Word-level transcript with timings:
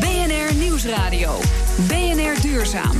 BNR 0.00 0.54
Nieuwsradio. 0.54 1.38
BNR 1.88 2.40
Duurzaam. 2.42 2.96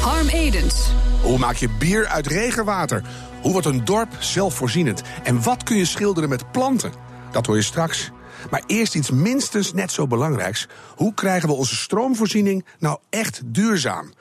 Harm 0.00 0.28
Edens. 0.28 0.90
Hoe 1.22 1.38
maak 1.38 1.56
je 1.56 1.68
bier 1.78 2.06
uit 2.06 2.26
regenwater? 2.26 3.02
Hoe 3.40 3.52
wordt 3.52 3.66
een 3.66 3.84
dorp 3.84 4.08
zelfvoorzienend? 4.18 5.02
En 5.22 5.42
wat 5.42 5.62
kun 5.62 5.76
je 5.76 5.84
schilderen 5.84 6.28
met 6.28 6.50
planten? 6.52 6.92
Dat 7.30 7.46
hoor 7.46 7.56
je 7.56 7.62
straks. 7.62 8.10
Maar 8.50 8.62
eerst 8.66 8.94
iets 8.94 9.10
minstens 9.10 9.72
net 9.72 9.92
zo 9.92 10.06
belangrijks. 10.06 10.66
Hoe 10.96 11.14
krijgen 11.14 11.48
we 11.48 11.54
onze 11.54 11.76
stroomvoorziening 11.76 12.64
nou 12.78 12.98
echt 13.10 13.40
duurzaam? 13.44 14.12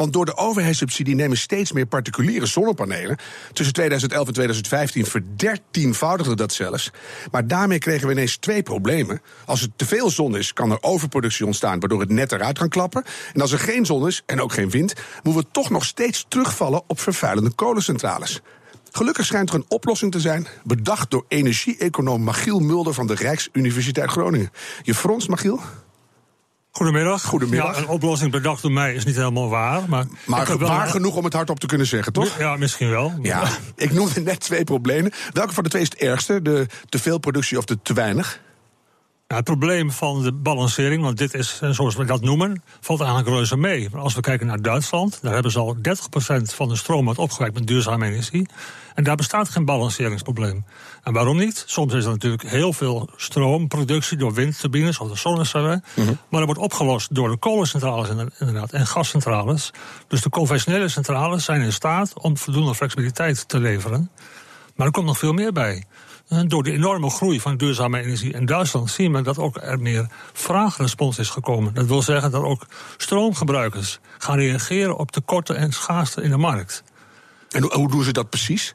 Want 0.00 0.12
door 0.12 0.24
de 0.24 0.36
overheidssubsidie 0.36 1.14
nemen 1.14 1.36
steeds 1.36 1.72
meer 1.72 1.86
particuliere 1.86 2.46
zonnepanelen. 2.46 3.18
Tussen 3.52 3.74
2011 3.74 4.26
en 4.26 4.32
2015 4.32 5.06
verdertienvoudigde 5.06 6.36
dat 6.36 6.52
zelfs. 6.52 6.90
Maar 7.30 7.46
daarmee 7.46 7.78
kregen 7.78 8.06
we 8.06 8.12
ineens 8.12 8.36
twee 8.36 8.62
problemen. 8.62 9.22
Als 9.44 9.62
er 9.62 9.68
te 9.76 9.86
veel 9.86 10.10
zon 10.10 10.36
is, 10.36 10.52
kan 10.52 10.70
er 10.70 10.78
overproductie 10.80 11.46
ontstaan, 11.46 11.80
waardoor 11.80 12.00
het 12.00 12.10
net 12.10 12.32
eruit 12.32 12.58
kan 12.58 12.68
klappen. 12.68 13.04
En 13.32 13.40
als 13.40 13.52
er 13.52 13.58
geen 13.58 13.86
zon 13.86 14.06
is 14.06 14.22
en 14.26 14.40
ook 14.40 14.52
geen 14.52 14.70
wind, 14.70 14.94
moeten 15.22 15.42
we 15.42 15.48
toch 15.52 15.70
nog 15.70 15.84
steeds 15.84 16.24
terugvallen 16.28 16.82
op 16.86 17.00
vervuilende 17.00 17.50
kolencentrales. 17.50 18.40
Gelukkig 18.90 19.26
schijnt 19.26 19.48
er 19.48 19.54
een 19.54 19.64
oplossing 19.68 20.12
te 20.12 20.20
zijn, 20.20 20.46
bedacht 20.64 21.10
door 21.10 21.24
energie-econoom 21.28 22.24
Magiel 22.24 22.58
Mulder 22.58 22.94
van 22.94 23.06
de 23.06 23.14
Rijksuniversiteit 23.14 24.10
Groningen. 24.10 24.50
Je 24.82 24.94
frons, 24.94 25.28
Magiel? 25.28 25.60
Goedemiddag. 26.70 27.22
Goedemiddag. 27.22 27.76
Ja, 27.76 27.82
een 27.82 27.88
oplossing 27.88 28.30
bedacht 28.30 28.62
door 28.62 28.72
mij 28.72 28.94
is 28.94 29.04
niet 29.04 29.16
helemaal 29.16 29.48
waar. 29.48 29.88
Maar, 29.88 30.06
Maar 30.26 30.58
waar 30.58 30.86
genoeg 30.86 31.16
om 31.16 31.24
het 31.24 31.32
hardop 31.32 31.60
te 31.60 31.66
kunnen 31.66 31.86
zeggen, 31.86 32.12
toch? 32.12 32.38
Ja, 32.38 32.56
misschien 32.56 32.90
wel. 32.90 33.14
Ja, 33.22 33.48
ik 33.76 33.92
noemde 33.92 34.20
net 34.20 34.40
twee 34.40 34.64
problemen. 34.64 35.12
Welke 35.32 35.54
van 35.54 35.62
de 35.62 35.70
twee 35.70 35.82
is 35.82 35.90
het 35.90 35.98
ergste? 35.98 36.42
De 36.42 36.66
te 36.88 36.98
veel 36.98 37.18
productie 37.18 37.58
of 37.58 37.64
de 37.64 37.78
te 37.82 37.92
weinig? 37.92 38.40
Ja, 39.30 39.36
het 39.36 39.44
probleem 39.44 39.90
van 39.90 40.22
de 40.22 40.32
balancering, 40.32 41.02
want 41.02 41.18
dit 41.18 41.34
is 41.34 41.58
eh, 41.62 41.70
zoals 41.70 41.96
we 41.96 42.04
dat 42.04 42.20
noemen, 42.20 42.62
valt 42.80 43.00
eigenlijk 43.00 43.30
reuze 43.30 43.56
mee. 43.56 43.88
Maar 43.92 44.00
als 44.00 44.14
we 44.14 44.20
kijken 44.20 44.46
naar 44.46 44.62
Duitsland, 44.62 45.18
daar 45.22 45.32
hebben 45.32 45.52
ze 45.52 45.58
al 45.58 45.76
30% 45.76 45.80
van 46.42 46.68
de 46.68 46.76
stroom 46.76 47.04
wordt 47.04 47.18
opgewekt 47.18 47.54
met 47.54 47.66
duurzame 47.66 48.06
energie. 48.06 48.48
En 48.94 49.04
daar 49.04 49.16
bestaat 49.16 49.48
geen 49.48 49.64
balanceringsprobleem. 49.64 50.64
En 51.02 51.12
waarom 51.12 51.36
niet? 51.36 51.62
Soms 51.66 51.94
is 51.94 52.04
er 52.04 52.10
natuurlijk 52.10 52.42
heel 52.42 52.72
veel 52.72 53.10
stroomproductie 53.16 54.16
door 54.16 54.32
windturbines 54.32 54.98
of 54.98 55.08
de 55.08 55.16
zonnecellen. 55.16 55.84
Maar 56.28 56.40
dat 56.40 56.44
wordt 56.44 56.60
opgelost 56.60 57.14
door 57.14 57.30
de 57.30 57.36
kolencentrales 57.36 58.08
inder- 58.08 58.32
inderdaad 58.38 58.72
en 58.72 58.86
gascentrales. 58.86 59.70
Dus 60.08 60.22
de 60.22 60.30
conventionele 60.30 60.88
centrales 60.88 61.44
zijn 61.44 61.60
in 61.60 61.72
staat 61.72 62.12
om 62.20 62.36
voldoende 62.36 62.74
flexibiliteit 62.74 63.48
te 63.48 63.58
leveren. 63.60 64.10
Maar 64.74 64.86
er 64.86 64.92
komt 64.92 65.06
nog 65.06 65.18
veel 65.18 65.32
meer 65.32 65.52
bij. 65.52 65.84
En 66.30 66.48
Door 66.48 66.62
de 66.62 66.72
enorme 66.72 67.10
groei 67.10 67.40
van 67.40 67.56
duurzame 67.56 68.02
energie 68.02 68.32
in 68.32 68.46
Duitsland 68.46 68.90
zien 68.90 69.12
we 69.12 69.22
dat 69.22 69.38
ook 69.38 69.56
er 69.56 69.80
meer 69.80 70.06
vraagrespons 70.32 71.18
is 71.18 71.28
gekomen. 71.28 71.74
Dat 71.74 71.86
wil 71.86 72.02
zeggen 72.02 72.30
dat 72.30 72.42
ook 72.42 72.66
stroomgebruikers 72.96 74.00
gaan 74.18 74.38
reageren 74.38 74.96
op 74.96 75.10
tekorten 75.10 75.56
en 75.56 75.72
schaarste 75.72 76.22
in 76.22 76.30
de 76.30 76.36
markt. 76.36 76.82
En 77.48 77.62
hoe, 77.62 77.74
hoe 77.74 77.90
doen 77.90 78.02
ze 78.02 78.12
dat 78.12 78.30
precies? 78.30 78.74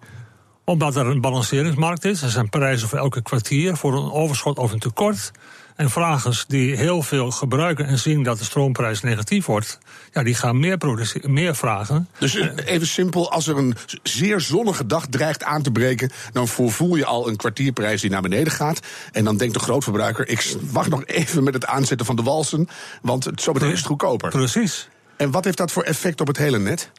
Omdat 0.65 0.95
er 0.95 1.05
een 1.05 1.21
balanceringsmarkt 1.21 2.05
is, 2.05 2.21
er 2.21 2.29
zijn 2.29 2.49
prijzen 2.49 2.87
voor 2.87 2.99
elke 2.99 3.21
kwartier 3.21 3.77
voor 3.77 3.93
een 3.93 4.11
overschot 4.11 4.57
of 4.57 4.71
een 4.71 4.79
tekort. 4.79 5.31
En 5.75 5.89
vragers 5.89 6.45
die 6.47 6.75
heel 6.75 7.01
veel 7.01 7.31
gebruiken 7.31 7.85
en 7.85 7.99
zien 7.99 8.23
dat 8.23 8.37
de 8.37 8.43
stroomprijs 8.43 9.01
negatief 9.01 9.45
wordt, 9.45 9.79
ja, 10.13 10.23
die 10.23 10.35
gaan 10.35 10.59
meer, 10.59 10.77
meer 11.21 11.55
vragen. 11.55 12.09
Dus 12.19 12.35
eh, 12.35 12.49
even 12.65 12.87
simpel, 12.87 13.31
als 13.31 13.47
er 13.47 13.57
een 13.57 13.75
zeer 14.03 14.39
zonnige 14.39 14.85
dag 14.85 15.05
dreigt 15.09 15.43
aan 15.43 15.61
te 15.61 15.71
breken... 15.71 16.11
dan 16.31 16.47
voorvoel 16.47 16.95
je 16.95 17.05
al 17.05 17.27
een 17.27 17.35
kwartierprijs 17.35 18.01
die 18.01 18.09
naar 18.09 18.21
beneden 18.21 18.53
gaat. 18.53 18.79
En 19.11 19.23
dan 19.23 19.37
denkt 19.37 19.53
de 19.53 19.59
grootverbruiker... 19.59 20.27
ik 20.27 20.55
wacht 20.71 20.89
nog 20.89 21.05
even 21.05 21.43
met 21.43 21.53
het 21.53 21.65
aanzetten 21.65 22.05
van 22.05 22.15
de 22.15 22.23
walsen... 22.23 22.67
want 23.01 23.23
het 23.23 23.41
zometeen 23.41 23.71
is 23.71 23.77
het 23.77 23.87
goedkoper. 23.87 24.29
Precies. 24.29 24.89
En 25.17 25.31
wat 25.31 25.43
heeft 25.43 25.57
dat 25.57 25.71
voor 25.71 25.83
effect 25.83 26.21
op 26.21 26.27
het 26.27 26.37
hele 26.37 26.59
net? 26.59 26.91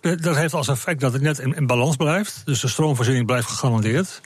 Dat 0.00 0.36
heeft 0.36 0.54
als 0.54 0.68
effect 0.68 1.00
dat 1.00 1.12
het 1.12 1.22
net 1.22 1.38
in, 1.38 1.56
in 1.56 1.66
balans 1.66 1.96
blijft. 1.96 2.42
Dus 2.44 2.60
de 2.60 2.68
stroomvoorziening 2.68 3.26
blijft 3.26 3.48
gegarandeerd. 3.48 4.20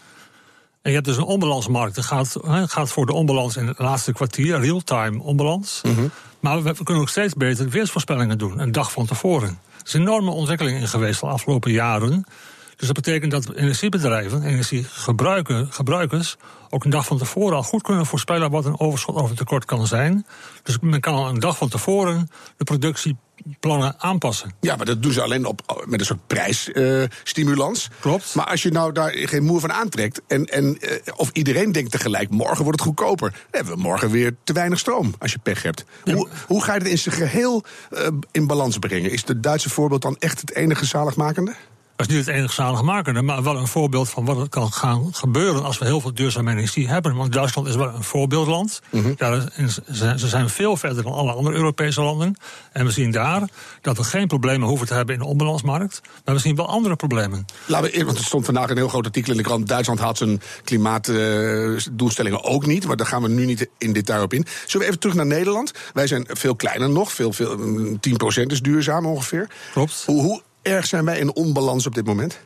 En 0.86 0.92
je 0.92 0.98
hebt 0.98 1.10
dus 1.10 1.16
een 1.16 1.32
onbalansmarkt. 1.32 1.94
Dat 1.94 2.04
gaat, 2.04 2.36
gaat 2.66 2.90
voor 2.90 3.06
de 3.06 3.12
onbalans 3.12 3.56
in 3.56 3.66
het 3.66 3.78
laatste 3.78 4.12
kwartier, 4.12 4.60
real-time 4.60 5.22
onbalans. 5.22 5.80
Maar 6.40 6.62
we, 6.62 6.72
we 6.72 6.84
kunnen 6.84 7.02
ook 7.02 7.08
steeds 7.08 7.34
beter 7.34 7.68
weersvoorspellingen 7.68 8.38
doen, 8.38 8.58
een 8.58 8.72
dag 8.72 8.92
van 8.92 9.06
tevoren. 9.06 9.48
Er 9.48 9.84
is 9.84 9.92
een 9.92 10.00
enorme 10.00 10.30
ontwikkeling 10.30 10.80
in 10.80 10.88
geweest 10.88 11.20
de 11.20 11.26
afgelopen 11.26 11.72
jaren. 11.72 12.24
Dus 12.76 12.86
dat 12.86 12.96
betekent 12.96 13.30
dat 13.30 13.52
energiebedrijven, 13.52 14.42
energiegebruikers, 14.42 15.68
gebruikers, 15.70 16.36
ook 16.70 16.84
een 16.84 16.90
dag 16.90 17.06
van 17.06 17.18
tevoren 17.18 17.56
al 17.56 17.62
goed 17.62 17.82
kunnen 17.82 18.06
voorspellen 18.06 18.50
wat 18.50 18.64
een 18.64 18.80
overschot 18.80 19.14
of 19.14 19.30
een 19.30 19.36
tekort 19.36 19.64
kan 19.64 19.86
zijn. 19.86 20.26
Dus 20.62 20.78
men 20.80 21.00
kan 21.00 21.14
al 21.14 21.28
een 21.28 21.40
dag 21.40 21.56
van 21.56 21.68
tevoren 21.68 22.30
de 22.56 22.64
productieplannen 23.46 23.94
aanpassen. 23.98 24.52
Ja, 24.60 24.76
maar 24.76 24.86
dat 24.86 25.02
doen 25.02 25.12
ze 25.12 25.22
alleen 25.22 25.46
op, 25.46 25.84
met 25.86 26.00
een 26.00 26.06
soort 26.06 26.26
prijsstimulans. 26.26 27.90
Klopt. 28.00 28.34
Maar 28.34 28.46
als 28.46 28.62
je 28.62 28.70
nou 28.70 28.92
daar 28.92 29.10
geen 29.12 29.44
moer 29.44 29.60
van 29.60 29.72
aantrekt... 29.72 30.20
en, 30.26 30.44
en 30.44 30.80
eh, 30.80 31.12
of 31.16 31.30
iedereen 31.32 31.72
denkt 31.72 31.90
tegelijk, 31.90 32.30
morgen 32.30 32.64
wordt 32.64 32.78
het 32.78 32.88
goedkoper... 32.88 33.30
dan 33.30 33.40
hebben 33.50 33.74
we 33.74 33.80
morgen 33.80 34.10
weer 34.10 34.34
te 34.44 34.52
weinig 34.52 34.78
stroom, 34.78 35.14
als 35.18 35.32
je 35.32 35.38
pech 35.38 35.62
hebt. 35.62 35.84
Hoe, 36.04 36.28
hoe 36.46 36.62
ga 36.62 36.72
je 36.72 36.78
het 36.78 36.88
in 36.88 36.98
zijn 36.98 37.14
geheel 37.14 37.64
eh, 37.90 38.06
in 38.30 38.46
balans 38.46 38.78
brengen? 38.78 39.10
Is 39.10 39.22
het 39.26 39.42
Duitse 39.42 39.70
voorbeeld 39.70 40.02
dan 40.02 40.16
echt 40.18 40.40
het 40.40 40.54
enige 40.54 40.84
zaligmakende? 40.84 41.54
Dat 41.96 42.08
is 42.08 42.14
niet 42.14 42.26
het 42.26 42.34
enige 42.34 42.54
zaligmakende, 42.54 43.22
maar 43.22 43.42
wel 43.42 43.56
een 43.56 43.66
voorbeeld 43.66 44.10
van 44.10 44.24
wat 44.24 44.40
er 44.40 44.48
kan 44.48 44.72
gaan 44.72 45.14
gebeuren 45.14 45.64
als 45.64 45.78
we 45.78 45.84
heel 45.84 46.00
veel 46.00 46.14
duurzame 46.14 46.50
energie 46.50 46.88
hebben. 46.88 47.14
Want 47.14 47.32
Duitsland 47.32 47.68
is 47.68 47.76
wel 47.76 47.88
een 47.88 48.02
voorbeeldland. 48.02 48.80
Ja, 49.16 49.40
ze 50.16 50.28
zijn 50.28 50.48
veel 50.48 50.76
verder 50.76 51.02
dan 51.02 51.12
alle 51.12 51.32
andere 51.32 51.56
Europese 51.56 52.00
landen. 52.00 52.36
En 52.72 52.84
we 52.84 52.90
zien 52.90 53.10
daar 53.10 53.42
dat 53.80 53.96
we 53.96 54.04
geen 54.04 54.26
problemen 54.26 54.68
hoeven 54.68 54.86
te 54.86 54.94
hebben 54.94 55.14
in 55.14 55.20
de 55.20 55.26
onbalansmarkt. 55.26 56.00
Maar 56.24 56.34
we 56.34 56.40
zien 56.40 56.56
wel 56.56 56.68
andere 56.68 56.96
problemen. 56.96 57.44
Laten 57.66 57.86
we 57.86 57.92
eerst, 57.92 58.06
want 58.06 58.18
er 58.18 58.24
stond 58.24 58.44
vandaag 58.44 58.70
een 58.70 58.76
heel 58.76 58.88
groot 58.88 59.04
artikel 59.04 59.30
in 59.30 59.36
de 59.36 59.44
krant. 59.44 59.68
Duitsland 59.68 60.00
had 60.00 60.16
zijn 60.16 60.40
klimaatdoelstellingen 60.64 62.44
ook 62.44 62.66
niet. 62.66 62.86
Maar 62.86 62.96
daar 62.96 63.06
gaan 63.06 63.22
we 63.22 63.28
nu 63.28 63.44
niet 63.44 63.68
in 63.78 63.92
detail 63.92 64.22
op 64.22 64.32
in. 64.32 64.46
Zullen 64.66 64.78
we 64.80 64.86
even 64.86 64.98
terug 64.98 65.16
naar 65.16 65.26
Nederland? 65.26 65.72
Wij 65.92 66.06
zijn 66.06 66.26
veel 66.28 66.56
kleiner 66.56 66.90
nog. 66.90 67.12
Veel, 67.12 67.32
veel, 67.32 67.56
mm, 67.56 68.00
10% 68.00 68.52
is 68.52 68.62
duurzaam 68.62 69.06
ongeveer. 69.06 69.48
Klopt. 69.72 70.02
Hoe, 70.06 70.22
hoe 70.22 70.42
erg 70.66 70.86
zijn 70.86 71.04
wij 71.04 71.18
in 71.18 71.34
onbalans 71.34 71.86
op 71.86 71.94
dit 71.94 72.06
moment? 72.06 72.38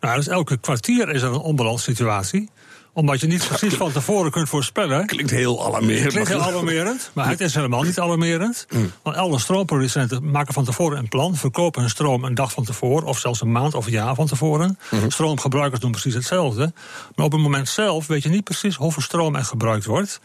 Nou, 0.00 0.16
dus 0.16 0.28
elke 0.28 0.56
kwartier 0.56 1.08
is 1.08 1.22
er 1.22 1.28
een 1.28 1.40
onbalanssituatie. 1.40 2.50
Omdat 2.92 3.20
je 3.20 3.26
niet 3.26 3.48
precies 3.48 3.74
van 3.74 3.92
tevoren 3.92 4.30
kunt 4.30 4.48
voorspellen. 4.48 5.06
Klinkt 5.06 5.30
heel 5.30 5.66
alarmerend. 5.66 6.12
Klinkt 6.12 6.28
heel 6.28 6.42
alarmerend, 6.42 7.10
maar 7.12 7.28
het 7.28 7.40
is 7.40 7.54
helemaal 7.54 7.82
niet 7.82 7.98
alarmerend. 7.98 8.66
Want 9.02 9.16
alle 9.16 9.38
stroomproducenten 9.38 10.30
maken 10.30 10.54
van 10.54 10.64
tevoren 10.64 10.98
een 10.98 11.08
plan, 11.08 11.36
verkopen 11.36 11.80
hun 11.80 11.90
stroom 11.90 12.24
een 12.24 12.34
dag 12.34 12.52
van 12.52 12.64
tevoren, 12.64 13.06
of 13.06 13.18
zelfs 13.18 13.40
een 13.40 13.52
maand 13.52 13.74
of 13.74 13.86
een 13.86 13.92
jaar 13.92 14.14
van 14.14 14.26
tevoren. 14.26 14.78
Stroomgebruikers 15.08 15.80
doen 15.80 15.90
precies 15.90 16.14
hetzelfde. 16.14 16.72
Maar 17.14 17.26
op 17.26 17.32
het 17.32 17.40
moment 17.40 17.68
zelf 17.68 18.06
weet 18.06 18.22
je 18.22 18.28
niet 18.28 18.44
precies 18.44 18.76
hoeveel 18.76 19.02
stroom 19.02 19.36
er 19.36 19.44
gebruikt 19.44 19.84
wordt. 19.84 20.20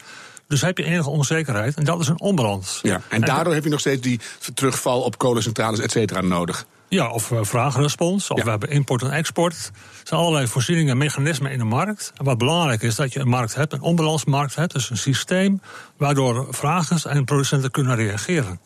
Dus 0.47 0.61
heb 0.61 0.77
je 0.77 0.83
enige 0.83 1.09
onzekerheid 1.09 1.75
en 1.75 1.83
dat 1.83 1.99
is 1.99 2.07
een 2.07 2.19
onbalans. 2.19 2.79
Ja, 2.81 3.01
en 3.09 3.21
daardoor 3.21 3.53
heb 3.53 3.63
je 3.63 3.69
nog 3.69 3.79
steeds 3.79 4.01
die 4.01 4.19
terugval 4.53 5.01
op 5.01 5.17
kolencentrales, 5.17 5.79
et 5.79 5.91
cetera, 5.91 6.21
nodig. 6.21 6.65
Ja, 6.95 7.09
of 7.09 7.31
uh, 7.31 7.39
vraagrespons, 7.41 8.29
of 8.29 8.37
Ja. 8.37 8.43
we 8.43 8.49
hebben 8.49 8.69
import 8.69 9.01
en 9.01 9.11
export. 9.11 9.53
Er 9.53 9.71
zijn 10.07 10.19
allerlei 10.19 10.47
voorzieningen 10.47 10.91
en 10.91 10.97
mechanismen 10.97 11.51
in 11.51 11.57
de 11.57 11.63
markt. 11.63 12.11
En 12.17 12.25
wat 12.25 12.37
belangrijk 12.37 12.81
is, 12.81 12.95
dat 12.95 13.13
je 13.13 13.19
een 13.19 13.27
markt 13.27 13.55
hebt, 13.55 13.73
een 13.73 13.81
onbalansmarkt 13.81 14.55
hebt. 14.55 14.73
Dus 14.73 14.89
een 14.89 14.97
systeem 14.97 15.61
waardoor 15.97 16.47
vragers 16.49 17.05
en 17.05 17.23
producenten 17.25 17.71
kunnen 17.71 17.95
reageren. 17.95 18.59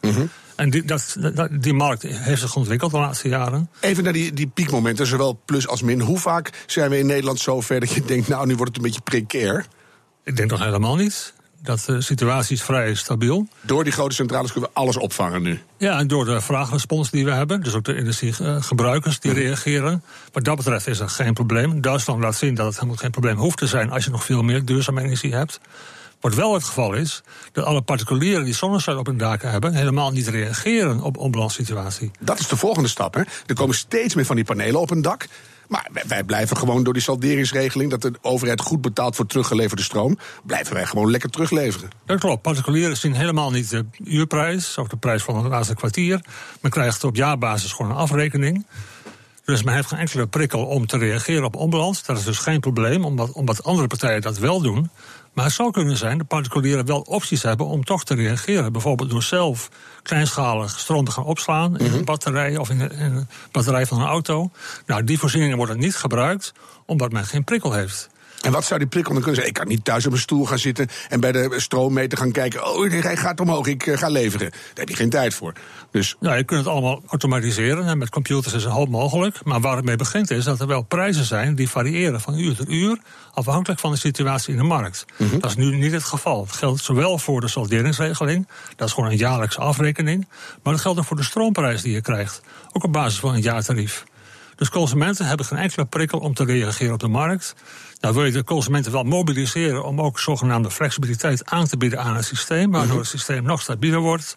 En 0.56 0.70
die, 0.70 0.84
dat, 0.84 1.16
dat- 1.34 1.50
die 1.64 1.74
markt 1.74 2.02
heeft 2.02 2.42
zich 2.42 2.56
ontwikkeld 2.56 2.92
de 2.92 2.98
laatste 2.98 3.28
jaren. 3.28 3.70
Even 3.80 4.04
naar 4.04 4.14
die, 4.14 4.34
die 4.34 4.48
piekmomenten, 4.48 5.08
zowel 5.08 5.42
plus 5.46 5.68
als 5.68 5.82
min. 5.82 6.02
Hoe 6.02 6.20
vaak 6.20 6.64
zijn 6.66 6.90
we 6.90 6.98
in 6.98 7.06
Nederland 7.06 7.40
zo 7.40 7.62
ver 7.62 7.80
dat 7.80 7.92
je 7.92 8.06
denkt, 8.06 8.28
nou, 8.28 8.48
nu 8.48 8.56
wordt 8.56 8.68
het 8.76 8.78
een 8.78 8.84
beetje 8.92 9.02
precair? 9.02 9.66
Ik 10.24 10.36
denk 10.36 10.50
nog 10.50 10.64
helemaal 10.64 10.96
niet. 10.96 11.34
Dat 11.62 11.84
de 11.86 12.02
situatie 12.02 12.56
is 12.56 12.64
vrij 12.64 12.94
stabiel. 12.94 13.48
Door 13.62 13.84
die 13.84 13.94
grote 13.94 14.16
centrales 14.16 14.52
kunnen 14.52 14.70
we 14.70 14.80
alles 14.80 14.98
opvangen 14.98 15.42
nu. 15.42 15.62
Ja, 15.78 16.00
en 16.00 16.08
door 16.08 16.26
de 16.26 16.42
vraagrespons 16.42 17.10
die 17.10 17.26
we 17.26 17.32
hebben, 17.32 17.64
dus 17.64 17.74
ook 17.74 17.84
de 17.84 17.96
energiegebruikers 17.96 19.20
die 19.20 19.34
reageren. 19.34 20.04
Wat 20.32 20.44
dat 20.44 20.56
betreft 20.56 20.88
is 20.88 21.00
er 21.00 21.10
geen 21.10 21.34
probleem. 21.34 21.82
Duitsland 21.82 22.22
laat 22.22 22.36
zien 22.36 22.56
dat 22.56 22.66
het 22.66 22.76
helemaal 22.76 22.96
geen 22.96 23.12
probleem 23.12 23.38
hoeft 23.38 23.58
te 23.58 23.68
zijn 23.68 23.92
als 23.92 24.04
je 24.04 24.12
nog 24.12 24.24
veel 24.24 24.42
meer 24.42 24.66
duurzame 24.66 25.02
energie 25.02 25.34
hebt. 25.34 25.60
Wat 26.20 26.36
wel 26.36 26.54
het 26.54 26.64
geval 26.64 26.94
is, 26.94 27.22
dat 27.52 27.66
alle 27.66 27.82
particulieren 27.82 28.44
die 28.46 28.54
zonnecellen 28.54 29.00
op 29.00 29.06
hun 29.06 29.18
daken 29.18 29.52
hebben, 29.52 29.74
helemaal 29.74 30.12
niet 30.12 30.28
reageren 30.28 31.02
op 31.02 31.18
onbalanssituatie. 31.18 32.12
Dat 32.20 32.40
is 32.40 32.48
de 32.48 32.58
volgende 32.58 32.90
stap. 32.90 33.14
Hè? 33.14 33.22
Er 33.46 33.56
komen 33.56 33.76
steeds 33.76 34.16
meer 34.16 34.26
van 34.26 34.36
die 34.36 34.46
panelen 34.46 34.80
op 34.80 34.92
een 34.92 35.02
dak. 35.02 35.28
Maar 35.70 35.90
wij, 36.08 36.24
blijven 36.24 36.58
gewoon 36.58 36.84
door 36.84 36.94
die 36.94 37.02
salderingsregeling... 37.02 37.92
dat 37.92 38.02
de 38.02 38.14
overheid 38.22 38.62
goed 38.62 38.82
betaalt 38.82 39.16
voor 39.16 39.26
teruggeleverde 39.26 39.84
stroom... 39.84 40.18
blijven 40.44 40.74
wij 40.74 40.86
gewoon 40.86 41.12
lekker 41.12 41.30
terugleveren. 41.30 41.90
Dat 42.06 42.20
klopt. 42.20 42.42
Particulieren 42.42 42.98
zien 42.98 43.14
helemaal 43.14 43.52
niet 43.52 43.70
de 43.70 43.86
uurprijs 44.04 44.78
of 44.78 44.88
de 44.88 44.98
prijs 44.98 45.24
van 45.24 45.38
het 45.38 45.48
laatste 45.48 45.76
kwartier. 45.76 46.22
Men 46.62 46.72
krijgt 46.72 47.04
op 47.04 47.16
jaarbasis 47.16 47.72
gewoon 47.72 47.92
een 47.92 47.98
afrekening. 47.98 48.66
Dus 49.46 49.64
men 49.64 49.74
heeft 49.74 49.88
geen 49.88 50.00
enkele 50.00 50.28
prikkel 50.28 50.66
om 50.66 50.86
te 50.86 50.98
reageren 50.98 51.44
op 51.44 51.56
onbalans. 51.56 52.04
Dat 52.04 52.18
is 52.18 52.24
dus 52.24 52.38
geen 52.38 52.60
probleem, 52.60 53.06
omdat, 53.06 53.32
omdat 53.32 53.64
andere 53.64 53.88
partijen 53.88 54.22
dat 54.22 54.38
wel 54.38 54.62
doen. 54.62 54.90
Maar 55.40 55.48
het 55.48 55.58
zou 55.58 55.72
kunnen 55.72 55.98
zijn 55.98 56.18
dat 56.18 56.28
particulieren 56.28 56.86
wel 56.86 57.00
opties 57.00 57.44
hebben 57.44 57.66
om 57.66 57.84
toch 57.84 58.04
te 58.04 58.16
reageren. 58.16 58.72
Bijvoorbeeld 58.72 59.10
door 59.10 59.24
zelf 59.24 59.70
kleinschalig 60.04 60.80
stroom 60.80 61.06
te 61.06 61.12
gaan 61.12 61.24
opslaan 61.24 61.78
in 61.78 61.86
een 61.86 61.92
mhm. 61.92 62.04
batterij 62.04 62.58
of 62.58 62.70
in 62.70 62.80
een, 62.80 63.28
batterij 63.52 63.86
van 63.86 64.02
een 64.02 64.08
auto. 64.08 64.52
Nou, 64.86 65.04
die 65.04 65.20
voorzieningen 65.20 65.58
worden 65.58 65.80
niet 65.80 65.96
gebruikt 65.96 66.54
omdat 66.86 67.12
men 67.12 67.26
geen 67.26 67.44
prikkel 67.44 67.74
heeft. 67.74 68.10
En 68.42 68.52
wat 68.52 68.66
zou 68.66 68.80
die 68.80 68.88
prikkel 68.88 69.14
dan 69.14 69.22
kunnen 69.22 69.40
zijn? 69.40 69.54
Ik 69.54 69.60
kan 69.60 69.68
niet 69.68 69.86
thuis 69.86 70.06
op 70.06 70.12
een 70.12 70.18
stoel 70.18 70.46
gaan 70.46 70.60
zitten 70.60 70.88
en 71.10 71.20
bij 71.20 71.32
de 71.32 71.54
stroommeter 71.56 72.18
gaan 72.18 72.32
kijken. 72.32 72.68
Oh, 72.68 72.92
hij 72.92 73.18
gaat 73.18 73.40
omhoog, 73.40 73.68
ik 73.68 73.88
eh, 73.88 73.98
ga 73.98 74.08
leveren. 74.08 74.50
Daar 74.50 74.60
heb 74.74 74.90
je 74.90 74.96
geen 74.96 75.10
tijd 75.10 75.34
voor. 75.34 75.54
Dus... 75.92 76.16
Nou, 76.20 76.38
je 76.38 76.44
kunt 76.44 76.60
het 76.60 76.70
allemaal 76.70 77.02
automatiseren. 77.08 77.86
En 77.86 77.98
met 77.98 78.10
computers 78.10 78.54
is 78.54 78.64
het 78.64 78.74
hoop 78.74 78.90
mogelijk. 78.90 79.44
Maar 79.44 79.62
waar 79.62 79.76
het 79.76 79.86
mee 79.86 79.96
begint 79.96 80.32
is 80.32 80.44
dat 80.44 80.60
er 80.60 80.68
wel 80.68 80.82
prijzen 80.82 81.26
zijn 81.26 81.56
die 81.56 81.70
variëren 81.70 82.22
van 82.22 82.38
uur 82.38 82.56
tot 82.56 82.70
uur. 82.70 82.98
Afhankelijk 83.34 83.80
van 83.80 83.92
de 83.92 83.98
situatie 83.98 84.52
in 84.52 84.58
de 84.60 84.66
markt. 84.66 85.06
Mhm. 85.18 85.40
Dat 85.40 85.50
is 85.50 85.56
nu 85.56 85.76
niet 85.76 85.92
het 85.92 86.04
geval. 86.04 86.46
Dat 86.46 86.56
geldt 86.56 86.84
zowel 86.84 87.18
voor 87.18 87.42
de 87.42 87.48
salderingsregeling. 87.48 88.48
Dat 88.76 88.88
is 88.88 88.94
gewoon 88.94 89.10
een 89.10 89.18
jaarlijkse 89.18 89.60
afrekening. 89.60 90.28
Maar 90.64 90.74
dat 90.74 90.82
geldt 90.82 91.00
ook 91.00 91.06
voor 91.06 91.18
de 91.18 91.24
stroomprijs 91.24 91.82
die 91.82 91.94
je 91.94 92.02
krijgt. 92.02 92.42
Ook 92.72 92.84
op 92.84 92.94
basis 92.94 93.20
van 93.20 93.34
een 93.34 93.42
jaartarief. 93.42 94.06
Dus 94.60 94.70
consumenten 94.70 95.26
hebben 95.26 95.46
geen 95.46 95.58
enkele 95.58 95.86
prikkel 95.86 96.20
om 96.20 96.34
te 96.34 96.44
reageren 96.44 96.94
op 96.94 97.00
de 97.00 97.08
markt. 97.08 97.56
Nou 98.00 98.14
wil 98.14 98.26
je 98.26 98.32
de 98.32 98.44
consumenten 98.44 98.92
wel 98.92 99.04
mobiliseren 99.04 99.86
om 99.86 100.02
ook 100.02 100.20
zogenaamde 100.20 100.72
flexibiliteit 100.72 101.46
aan 101.46 101.68
te 101.68 101.78
bieden 101.78 102.00
aan 102.00 102.16
het 102.16 102.26
systeem, 102.26 102.72
waardoor 102.72 102.90
mhm. 102.90 103.00
het 103.00 103.08
systeem 103.08 103.44
nog 103.44 103.62
stabieler 103.62 104.00
wordt. 104.00 104.36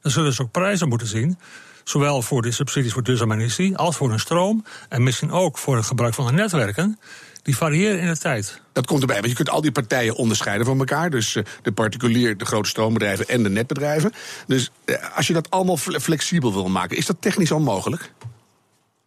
Dan 0.00 0.12
zullen 0.12 0.32
ze 0.32 0.42
ook 0.42 0.50
prijzen 0.50 0.88
moeten 0.88 1.06
zien. 1.06 1.38
Zowel 1.84 2.22
voor 2.22 2.42
de 2.42 2.50
subsidies 2.50 2.92
voor 2.92 3.02
duurzame 3.02 3.34
energie 3.34 3.76
als 3.76 3.96
voor 3.96 4.08
hun 4.08 4.20
stroom. 4.20 4.64
En 4.88 5.02
misschien 5.02 5.30
ook 5.30 5.58
voor 5.58 5.76
het 5.76 5.86
gebruik 5.86 6.14
van 6.14 6.26
de 6.26 6.32
netwerken. 6.32 6.98
Die 7.42 7.56
variëren 7.56 8.00
in 8.00 8.06
de 8.06 8.18
tijd. 8.18 8.60
Dat 8.72 8.86
komt 8.86 9.00
erbij, 9.00 9.16
want 9.16 9.28
je 9.28 9.34
kunt 9.34 9.50
al 9.50 9.60
die 9.60 9.72
partijen 9.72 10.14
onderscheiden 10.14 10.66
van 10.66 10.78
elkaar. 10.78 11.10
Dus 11.10 11.36
eh, 11.36 11.44
de 11.62 11.72
particulier, 11.72 12.36
de 12.36 12.44
grote 12.44 12.68
stroombedrijven 12.68 13.28
en 13.28 13.42
de 13.42 13.48
netbedrijven. 13.48 14.12
Dus 14.46 14.70
eh, 14.84 15.16
als 15.16 15.26
je 15.26 15.32
dat 15.32 15.50
allemaal 15.50 15.76
flexibel 15.76 16.52
wil 16.52 16.68
maken, 16.68 16.96
is 16.96 17.06
dat 17.06 17.16
technisch 17.20 17.50
onmogelijk? 17.50 18.12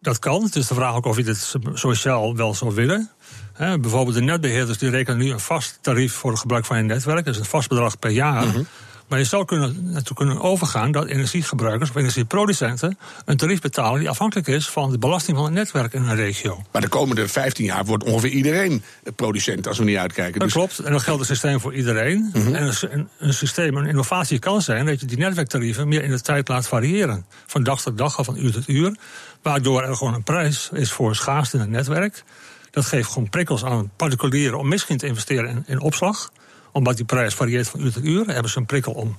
Dat 0.06 0.18
kan. 0.18 0.42
Het 0.42 0.56
is 0.56 0.66
de 0.66 0.74
vraag 0.74 0.94
ook 0.94 1.06
of 1.06 1.16
je 1.16 1.24
dit 1.24 1.54
sociaal 1.72 2.36
wel 2.36 2.54
zou 2.54 2.74
willen. 2.74 3.10
bijvoorbeeld 3.56 4.14
de 4.14 4.22
netbeheerders 4.22 4.78
die 4.78 4.90
rekenen 4.90 5.18
nu 5.18 5.30
een 5.30 5.40
vast 5.40 5.78
tarief 5.80 6.12
voor 6.12 6.30
het 6.30 6.40
gebruik 6.40 6.64
van 6.64 6.76
je 6.76 6.82
netwerk. 6.82 7.24
Dat 7.24 7.34
is 7.34 7.40
een 7.40 7.46
vast 7.46 7.68
bedrag 7.68 7.98
per 7.98 8.10
jaar. 8.10 8.46
Mhm. 8.46 8.62
Maar 9.08 9.18
je 9.18 9.24
zou 9.24 9.44
kunnen, 9.44 9.90
naartoe 9.92 10.16
kunnen 10.16 10.40
overgaan 10.40 10.92
dat 10.92 11.06
energiegebruikers 11.06 11.90
of 11.90 11.96
energieproducenten 11.96 12.98
een 13.24 13.36
tarief 13.36 13.60
betalen 13.60 14.00
die 14.00 14.08
afhankelijk 14.08 14.46
is 14.46 14.68
van 14.68 14.90
de 14.90 14.98
belasting 14.98 15.36
van 15.36 15.46
het 15.46 15.54
netwerk 15.54 15.92
in 15.92 16.02
een 16.02 16.16
regio. 16.16 16.62
Maar 16.72 16.80
de 16.80 16.88
komende 16.88 17.28
15 17.28 17.64
jaar 17.64 17.84
wordt 17.84 18.04
ongeveer 18.04 18.30
iedereen 18.30 18.82
producent 19.16 19.68
als 19.68 19.78
we 19.78 19.84
niet 19.84 19.96
uitkijken. 19.96 20.32
Dat 20.32 20.42
dus... 20.42 20.52
klopt, 20.52 20.78
en 20.78 20.92
dat 20.92 21.02
geldt 21.02 21.20
een 21.20 21.26
systeem 21.26 21.60
voor 21.60 21.74
iedereen. 21.74 22.30
Mhm. 22.32 22.54
En 22.54 22.74
een, 22.90 23.08
een, 23.18 23.34
systeem, 23.34 23.76
een 23.76 23.86
innovatie 23.86 24.38
kan 24.38 24.62
zijn 24.62 24.86
dat 24.86 25.00
je 25.00 25.06
die 25.06 25.18
netwerktarieven 25.18 25.88
meer 25.88 26.02
in 26.02 26.10
de 26.10 26.20
tijd 26.20 26.48
laat 26.48 26.68
variëren. 26.68 27.26
Van 27.46 27.62
dag 27.62 27.82
tot 27.82 27.98
dag 27.98 28.18
of 28.18 28.26
van 28.26 28.36
uur 28.38 28.52
tot 28.52 28.68
uur. 28.68 28.96
Waardoor 29.42 29.82
er 29.82 29.96
gewoon 29.96 30.14
een 30.14 30.22
prijs 30.22 30.68
is 30.72 30.92
voor 30.92 31.14
schaarste 31.14 31.56
in 31.56 31.62
het 31.62 31.70
netwerk. 31.70 32.24
Dat 32.70 32.84
geeft 32.84 33.08
gewoon 33.08 33.28
prikkels 33.28 33.64
aan 33.64 33.90
particulieren 33.96 34.58
om 34.58 34.68
misschien 34.68 34.96
te 34.96 35.06
investeren 35.06 35.50
in, 35.50 35.64
in 35.66 35.80
opslag 35.80 36.30
omdat 36.76 36.96
die 36.96 37.04
prijs 37.04 37.34
varieert 37.34 37.68
van 37.68 37.80
uur 37.80 37.92
tot 37.92 38.04
uur, 38.04 38.26
hebben 38.26 38.50
ze 38.50 38.58
een 38.58 38.66
prikkel 38.66 38.92
om 38.92 39.16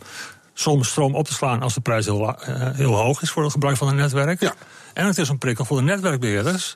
soms 0.54 0.88
stroom 0.88 1.16
op 1.16 1.26
te 1.26 1.34
slaan 1.34 1.62
als 1.62 1.74
de 1.74 1.82
prijs 1.82 2.06
heel, 2.06 2.22
uh, 2.22 2.36
heel 2.74 2.96
hoog 2.96 3.22
is 3.22 3.30
voor 3.30 3.44
het 3.44 3.52
gebruik 3.52 3.78
van 3.78 3.88
het 3.88 3.96
netwerk. 3.96 4.42
Ja. 4.42 4.54
En 4.94 5.06
het 5.06 5.18
is 5.18 5.30
een 5.30 5.38
prikkel 5.38 5.66
voor 5.66 5.78
de 5.78 5.84
netwerkbeheerders. 5.84 6.76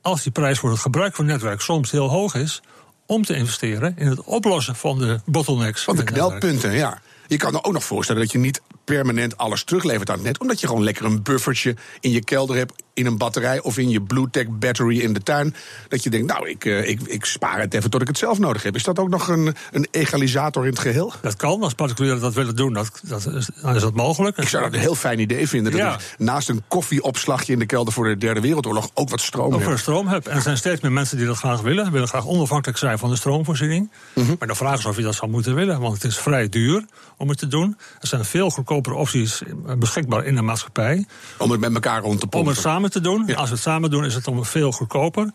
Als 0.00 0.22
die 0.22 0.32
prijs 0.32 0.58
voor 0.58 0.70
het 0.70 0.78
gebruik 0.78 1.14
van 1.14 1.24
het 1.24 1.34
netwerk 1.34 1.60
soms 1.60 1.90
heel 1.90 2.08
hoog 2.08 2.34
is, 2.34 2.62
om 3.06 3.24
te 3.24 3.34
investeren 3.34 3.94
in 3.96 4.06
het 4.06 4.22
oplossen 4.22 4.76
van 4.76 4.98
de 4.98 5.20
bottlenecks. 5.24 5.84
Van 5.84 5.96
de 5.96 6.04
knelpunten, 6.04 6.72
ja. 6.72 7.00
Je 7.26 7.36
kan 7.36 7.54
er 7.54 7.64
ook 7.64 7.72
nog 7.72 7.84
voorstellen 7.84 8.22
dat 8.22 8.32
je 8.32 8.38
niet 8.38 8.60
permanent 8.84 9.36
alles 9.36 9.64
teruglevert 9.64 10.10
aan 10.10 10.16
het 10.16 10.24
net. 10.24 10.40
Omdat 10.40 10.60
je 10.60 10.66
gewoon 10.66 10.82
lekker 10.82 11.04
een 11.04 11.22
buffertje 11.22 11.76
in 12.00 12.10
je 12.10 12.24
kelder 12.24 12.56
hebt 12.56 12.82
in 12.94 13.06
een 13.06 13.18
batterij 13.18 13.60
of 13.60 13.78
in 13.78 13.88
je 13.88 14.02
Bluetech 14.02 14.48
battery 14.48 15.00
in 15.00 15.12
de 15.12 15.22
tuin. 15.22 15.54
Dat 15.88 16.02
je 16.02 16.10
denkt, 16.10 16.26
nou, 16.26 16.48
ik, 16.48 16.64
uh, 16.64 16.88
ik, 16.88 17.00
ik 17.00 17.24
spaar 17.24 17.60
het 17.60 17.74
even 17.74 17.90
tot 17.90 18.00
ik 18.00 18.08
het 18.08 18.18
zelf 18.18 18.38
nodig 18.38 18.62
heb. 18.62 18.74
Is 18.74 18.84
dat 18.84 18.98
ook 18.98 19.08
nog 19.08 19.28
een, 19.28 19.54
een 19.70 19.88
egalisator 19.90 20.64
in 20.64 20.70
het 20.70 20.78
geheel? 20.78 21.12
Dat 21.22 21.36
kan, 21.36 21.62
als 21.62 21.74
particulieren 21.74 22.20
dat 22.20 22.34
willen 22.34 22.56
doen, 22.56 22.72
dat, 22.72 23.00
dat 23.02 23.26
is, 23.26 23.48
dan 23.62 23.74
is 23.74 23.82
dat 23.82 23.94
mogelijk. 23.94 24.36
Ik 24.36 24.48
zou 24.48 24.62
dat 24.62 24.72
een 24.72 24.80
heel 24.80 24.94
fijn 24.94 25.18
idee 25.18 25.48
vinden. 25.48 25.72
Dat 25.72 25.80
ja. 25.80 25.98
naast 26.18 26.48
een 26.48 26.62
koffieopslagje 26.68 27.52
in 27.52 27.58
de 27.58 27.66
kelder 27.66 27.92
voor 27.92 28.08
de 28.08 28.16
Derde 28.16 28.40
Wereldoorlog 28.40 28.90
ook 28.94 29.10
wat 29.10 29.20
stroom 29.20 29.54
Ook 29.54 29.62
voor 29.62 29.78
stroom 29.78 30.08
heb. 30.08 30.26
En 30.26 30.36
er 30.36 30.42
zijn 30.42 30.56
steeds 30.56 30.80
meer 30.80 30.92
mensen 30.92 31.16
die 31.16 31.26
dat 31.26 31.36
graag 31.36 31.60
willen. 31.60 31.92
willen 31.92 32.08
graag 32.08 32.26
onafhankelijk 32.26 32.78
zijn 32.78 32.98
van 32.98 33.10
de 33.10 33.16
stroomvoorziening. 33.16 33.90
Mhm. 34.14 34.34
Maar 34.38 34.48
de 34.48 34.54
vraag 34.54 34.78
is 34.78 34.84
of 34.84 34.96
je 34.96 35.02
dat 35.02 35.14
zou 35.14 35.30
moeten 35.30 35.54
willen, 35.54 35.80
want 35.80 35.94
het 35.94 36.04
is 36.04 36.18
vrij 36.18 36.48
duur 36.48 36.84
om 37.16 37.28
het 37.28 37.38
te 37.38 37.46
doen. 37.46 37.76
Er 38.00 38.06
zijn 38.06 38.24
veel 38.24 38.50
goedkopere 38.50 38.94
opties 38.94 39.42
beschikbaar 39.78 40.24
in 40.24 40.34
de 40.34 40.42
maatschappij. 40.42 41.06
Om 41.38 41.50
het 41.50 41.60
met 41.60 41.74
elkaar 41.74 42.00
rond 42.00 42.20
te 42.20 42.26
pompen. 42.26 42.40
Om 42.40 42.48
het 42.48 42.58
samen 42.58 42.89
te 42.90 43.00
doen. 43.00 43.34
Als 43.34 43.48
we 43.48 43.54
het 43.54 43.64
samen 43.64 43.90
doen, 43.90 44.04
is 44.04 44.14
het 44.14 44.24
dan 44.24 44.44
veel 44.44 44.72
goedkoper. 44.72 45.30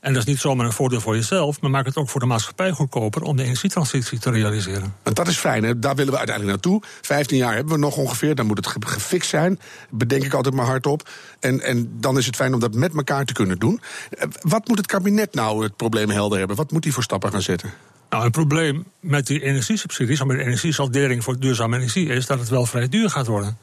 En 0.00 0.12
dat 0.12 0.22
is 0.22 0.28
niet 0.28 0.40
zomaar 0.40 0.66
een 0.66 0.72
voordeel 0.72 1.00
voor 1.00 1.14
jezelf, 1.14 1.60
maar 1.60 1.70
maakt 1.70 1.86
het 1.86 1.96
ook 1.96 2.08
voor 2.08 2.20
de 2.20 2.26
maatschappij 2.26 2.70
goedkoper 2.70 3.22
om 3.22 3.36
de 3.36 3.42
energietransitie 3.42 4.18
te 4.18 4.30
realiseren. 4.30 4.94
En 5.02 5.14
dat 5.14 5.28
is 5.28 5.36
fijn, 5.36 5.64
hè? 5.64 5.78
daar 5.78 5.94
willen 5.94 6.12
we 6.12 6.18
uiteindelijk 6.18 6.56
naartoe. 6.56 6.82
15 7.02 7.36
jaar 7.36 7.54
hebben 7.54 7.72
we 7.72 7.78
nog 7.78 7.96
ongeveer, 7.96 8.34
dan 8.34 8.46
moet 8.46 8.56
het 8.56 8.66
gefixt 8.66 9.28
zijn. 9.28 9.60
Bedenk 9.90 10.24
ik 10.24 10.34
altijd 10.34 10.54
maar 10.54 10.66
hardop. 10.66 11.08
En, 11.40 11.60
en 11.60 11.90
dan 12.00 12.18
is 12.18 12.26
het 12.26 12.36
fijn 12.36 12.54
om 12.54 12.60
dat 12.60 12.74
met 12.74 12.94
elkaar 12.94 13.24
te 13.24 13.32
kunnen 13.32 13.58
doen. 13.58 13.80
Eh, 14.10 14.28
wat 14.40 14.68
moet 14.68 14.78
het 14.78 14.86
kabinet 14.86 15.34
nou 15.34 15.62
het 15.62 15.76
probleem 15.76 16.10
helder 16.10 16.38
hebben? 16.38 16.56
Wat 16.56 16.70
moet 16.72 16.84
hij 16.84 16.92
voor 16.92 17.02
stappen 17.02 17.30
gaan 17.30 17.42
zetten? 17.42 17.72
Nou, 18.10 18.24
een 18.24 18.30
probleem 18.30 18.84
met 19.00 19.26
die 19.26 19.42
energiesubsidies, 19.42 20.24
met 20.24 20.36
de 20.36 20.44
energiesaldering 20.44 21.24
voor 21.24 21.38
duurzame 21.38 21.76
energie, 21.76 22.08
is 22.08 22.26
dat 22.26 22.38
het 22.38 22.48
wel 22.48 22.66
vrij 22.66 22.88
duur 22.88 23.10
gaat 23.10 23.26
worden. 23.26 23.58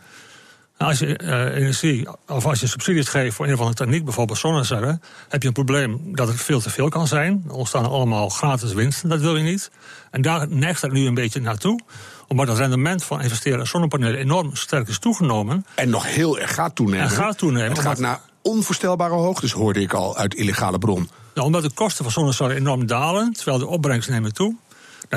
Als 0.78 1.00
je 1.00 1.20
uh, 1.24 1.56
energie, 1.56 2.08
of 2.28 2.46
als 2.46 2.60
je 2.60 2.68
subsidies 2.68 3.08
geeft 3.08 3.36
voor 3.36 3.46
een 3.46 3.54
of 3.54 3.60
andere 3.60 3.78
techniek, 3.78 4.04
bijvoorbeeld 4.04 4.40
zonnecellen, 4.40 5.02
heb 5.30 5.42
je 5.42 5.48
een 5.48 5.54
probleem 5.54 6.16
dat 6.16 6.28
het 6.28 6.42
veel 6.42 6.60
te 6.60 6.70
veel 6.70 6.90
kan 6.90 7.08
zijn. 7.08 7.44
Er 7.48 7.54
ontstaan 7.54 7.86
allemaal 7.86 8.30
gratis 8.30 8.74
winsten, 8.74 9.10
dat 9.10 9.20
wil 9.20 9.38
je 9.38 9.44
niet. 9.44 9.72
En 10.12 10.22
daar 10.22 10.48
neigt 10.50 10.82
het 10.82 10.92
nu 10.92 11.06
een 11.06 11.14
beetje 11.14 11.42
naartoe 11.42 11.80
omdat 12.28 12.48
het 12.48 12.58
rendement 12.58 13.04
van 13.04 13.22
investeren 13.22 13.60
in 13.60 13.68
zonnepanelen 13.68 14.20
enorm 14.20 14.56
sterk 14.56 14.88
is 14.88 15.00
toegenomen. 15.00 15.66
En 15.76 15.90
nog 15.90 16.06
heel 16.06 16.40
erg 16.40 16.54
gaat 16.54 16.76
toenemen. 16.76 17.04
En 17.04 17.10
gaat 17.10 17.38
toenemen. 17.38 17.70
Het 17.70 17.80
gaat 17.80 18.00
naar 18.00 18.20
onvoorstelbare 18.42 19.14
hoogtes, 19.14 19.52
hoorde 19.52 19.82
ik 19.82 19.94
al 19.94 20.18
uit 20.18 20.34
illegale 20.34 20.78
bron. 20.78 21.10
Nou, 21.34 21.48
omdat 21.48 21.62
de 21.62 21.72
kosten 21.74 22.04
van 22.04 22.14
zonnecellen 22.14 22.56
enorm 22.56 22.86
dalen, 22.86 23.34
terwijl 23.34 23.58
de 23.58 23.68
opbrengsten 23.68 24.14
nemen 24.14 24.34
toe. 24.34 24.56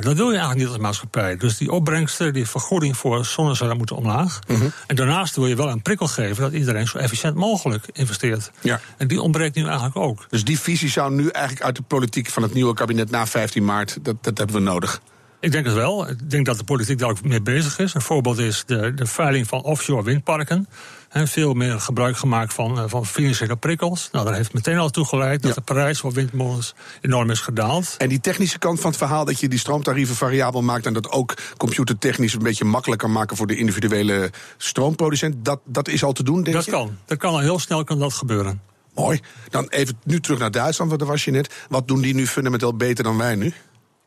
Nou, 0.00 0.14
dat 0.14 0.18
wil 0.24 0.32
je 0.32 0.38
eigenlijk 0.38 0.64
niet 0.64 0.74
als 0.74 0.82
maatschappij. 0.82 1.36
Dus 1.36 1.56
die 1.56 1.70
opbrengsten, 1.70 2.32
die 2.32 2.48
vergoeding 2.48 2.96
voor 2.96 3.24
zonnecellen 3.24 3.76
moeten 3.76 3.96
omlaag. 3.96 4.38
Mhm. 4.46 4.68
En 4.86 4.96
daarnaast 4.96 5.36
wil 5.36 5.46
je 5.46 5.56
wel 5.56 5.68
een 5.68 5.82
prikkel 5.82 6.06
geven 6.06 6.42
dat 6.42 6.52
iedereen 6.52 6.86
zo 6.86 6.98
efficiënt 6.98 7.34
mogelijk 7.34 7.88
investeert. 7.92 8.50
Ja. 8.60 8.80
En 8.96 9.08
die 9.08 9.22
ontbreekt 9.22 9.54
nu 9.54 9.64
eigenlijk 9.64 9.96
ook. 9.96 10.26
Dus 10.28 10.44
die 10.44 10.60
visie 10.60 10.88
zou 10.88 11.14
nu 11.14 11.28
eigenlijk 11.28 11.64
uit 11.64 11.76
de 11.76 11.82
politiek 11.82 12.28
van 12.28 12.42
het 12.42 12.54
nieuwe 12.54 12.74
kabinet 12.74 13.10
na 13.10 13.26
15 13.26 13.64
maart, 13.64 13.98
dat, 14.02 14.16
dat 14.20 14.38
hebben 14.38 14.56
we 14.56 14.62
nodig. 14.62 15.00
Ik 15.40 15.52
denk 15.52 15.64
het 15.64 15.74
wel. 15.74 16.08
Ik 16.08 16.30
denk 16.30 16.46
dat 16.46 16.58
de 16.58 16.64
politiek 16.64 16.98
daar 16.98 17.10
ook 17.10 17.22
mee 17.22 17.42
bezig 17.42 17.78
is. 17.78 17.94
Een 17.94 18.00
voorbeeld 18.00 18.38
is 18.38 18.64
de, 18.66 18.94
de 18.94 19.06
veiling 19.06 19.46
van 19.46 19.62
offshore 19.62 20.02
windparken. 20.02 20.68
En 21.08 21.28
veel 21.28 21.54
meer 21.54 21.80
gebruik 21.80 22.16
gemaakt 22.16 22.54
van, 22.54 22.78
eh, 22.78 22.84
van 22.86 23.06
financiële 23.06 23.56
prikkels. 23.56 24.08
Nou, 24.12 24.24
dat 24.24 24.34
heeft 24.34 24.52
meteen 24.52 24.78
al 24.78 24.90
toegeleid 24.90 25.42
dat 25.42 25.54
de 25.54 25.60
prijs 25.60 26.00
van 26.00 26.12
windmolens 26.12 26.74
enorm 27.00 27.30
is 27.30 27.40
gedaald. 27.40 27.94
En 27.98 28.08
die 28.08 28.20
technische 28.20 28.58
kant 28.58 28.80
van 28.80 28.90
het 28.90 28.98
verhaal, 28.98 29.24
dat 29.24 29.40
je 29.40 29.48
die 29.48 29.58
stroomtarieven 29.58 30.14
variabel 30.14 30.62
maakt 30.62 30.86
en 30.86 30.92
dat 30.92 31.10
ook 31.10 31.34
computertechnisch 31.56 32.34
een 32.34 32.42
beetje 32.42 32.64
makkelijker 32.64 33.10
maken 33.10 33.36
voor 33.36 33.46
de 33.46 33.56
individuele 33.56 34.30
stroomproducent, 34.56 35.44
dat, 35.44 35.60
dat 35.64 35.88
is 35.88 36.04
al 36.04 36.12
te 36.12 36.22
doen, 36.22 36.42
denk 36.42 36.56
dat 36.56 36.64
kan. 36.64 36.98
Dat 37.04 37.18
kan 37.18 37.32
al 37.32 37.38
heel 37.38 37.58
snel 37.58 37.84
kan 37.84 37.98
dat 37.98 38.12
gebeuren. 38.12 38.60
Mooi. 38.94 39.20
Dan 39.50 39.68
even 39.68 39.98
nu 40.04 40.20
terug 40.20 40.38
naar 40.38 40.50
Duitsland, 40.50 40.90
want 40.90 41.02
daar 41.02 41.10
was 41.10 41.24
je 41.24 41.30
net. 41.30 41.54
Wat 41.68 41.88
doen 41.88 42.00
die 42.00 42.14
nu 42.14 42.26
fundamenteel 42.26 42.76
beter 42.76 43.04
dan 43.04 43.16
wij 43.16 43.34
nu? 43.34 43.52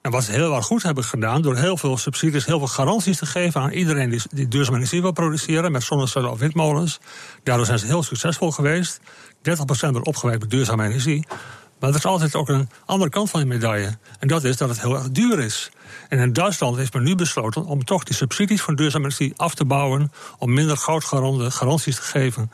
En 0.01 0.11
wat 0.11 0.23
ze 0.23 0.31
heel 0.31 0.55
erg 0.55 0.65
goed 0.65 0.83
hebben 0.83 1.03
gedaan, 1.03 1.41
door 1.41 1.55
heel 1.55 1.77
veel 1.77 1.97
subsidies, 1.97 2.45
heel 2.45 2.57
veel 2.57 2.67
garanties 2.67 3.17
te 3.17 3.25
geven 3.25 3.61
aan 3.61 3.71
iedereen 3.71 4.21
die, 4.31 4.47
duurzame 4.47 4.77
energie 4.77 5.01
wil 5.01 5.11
produceren, 5.11 5.71
met 5.71 5.83
zonnecellen 5.83 6.31
of 6.31 6.39
windmolens. 6.39 6.99
Daardoor 7.43 7.65
zijn 7.65 7.79
ze 7.79 7.85
heel 7.85 8.03
succesvol 8.03 8.51
geweest. 8.51 8.99
30% 8.99 9.03
wordt 9.91 10.07
opgewekt 10.07 10.39
met 10.39 10.49
duurzame 10.49 10.85
energie. 10.85 11.27
Maar 11.79 11.89
er 11.89 11.95
is 11.95 12.05
altijd 12.05 12.35
ook 12.35 12.49
een 12.49 12.69
andere 12.85 13.09
kant 13.09 13.29
van 13.29 13.39
de 13.39 13.45
medaille. 13.45 13.97
En 14.19 14.27
dat 14.27 14.43
is 14.43 14.57
dat 14.57 14.69
het 14.69 14.81
heel 14.81 14.95
erg 14.95 15.11
duur 15.11 15.39
is. 15.39 15.71
En 16.09 16.19
in 16.19 16.33
Duitsland 16.33 16.77
heeft 16.77 16.93
men 16.93 17.03
nu 17.03 17.15
besloten 17.15 17.65
om 17.65 17.85
toch 17.85 18.03
die 18.03 18.15
subsidies 18.15 18.61
van 18.61 18.75
duurzame 18.75 19.03
energie 19.03 19.33
af 19.35 19.55
te 19.55 19.65
bouwen. 19.65 20.11
Om 20.37 20.53
minder 20.53 20.77
goudgarantie 20.77 21.51
garanties 21.51 21.95
te 21.95 22.01
geven 22.01 22.51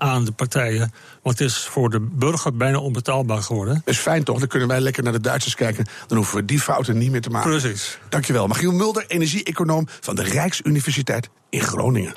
aan 0.00 0.24
de 0.24 0.32
partijen. 0.32 0.92
Want 1.22 1.38
het 1.38 1.48
is 1.48 1.56
voor 1.56 1.90
de 1.90 2.00
burger 2.00 2.56
bijna 2.56 2.78
onbetaalbaar 2.78 3.42
geworden. 3.42 3.74
Dat 3.74 3.94
is 3.94 3.98
fijn 4.00 4.24
toch? 4.24 4.38
Dan 4.38 4.48
kunnen 4.48 4.68
wij 4.68 4.80
lekker 4.80 5.02
naar 5.02 5.12
de 5.12 5.20
Duitsers 5.20 5.54
kijken. 5.54 5.86
Dan 6.06 6.16
hoeven 6.16 6.36
we 6.36 6.44
die 6.44 6.60
fouten 6.60 6.98
niet 6.98 7.10
meer 7.10 7.20
te 7.20 7.30
maken. 7.30 7.50
Precies. 7.50 7.98
Dankjewel. 8.08 8.46
Magiel 8.46 8.72
Mulder, 8.72 9.04
energie-econoom 9.06 9.86
van 10.00 10.14
de 10.14 10.22
Rijksuniversiteit 10.22 11.28
in 11.50 11.60
Groningen. 11.60 12.12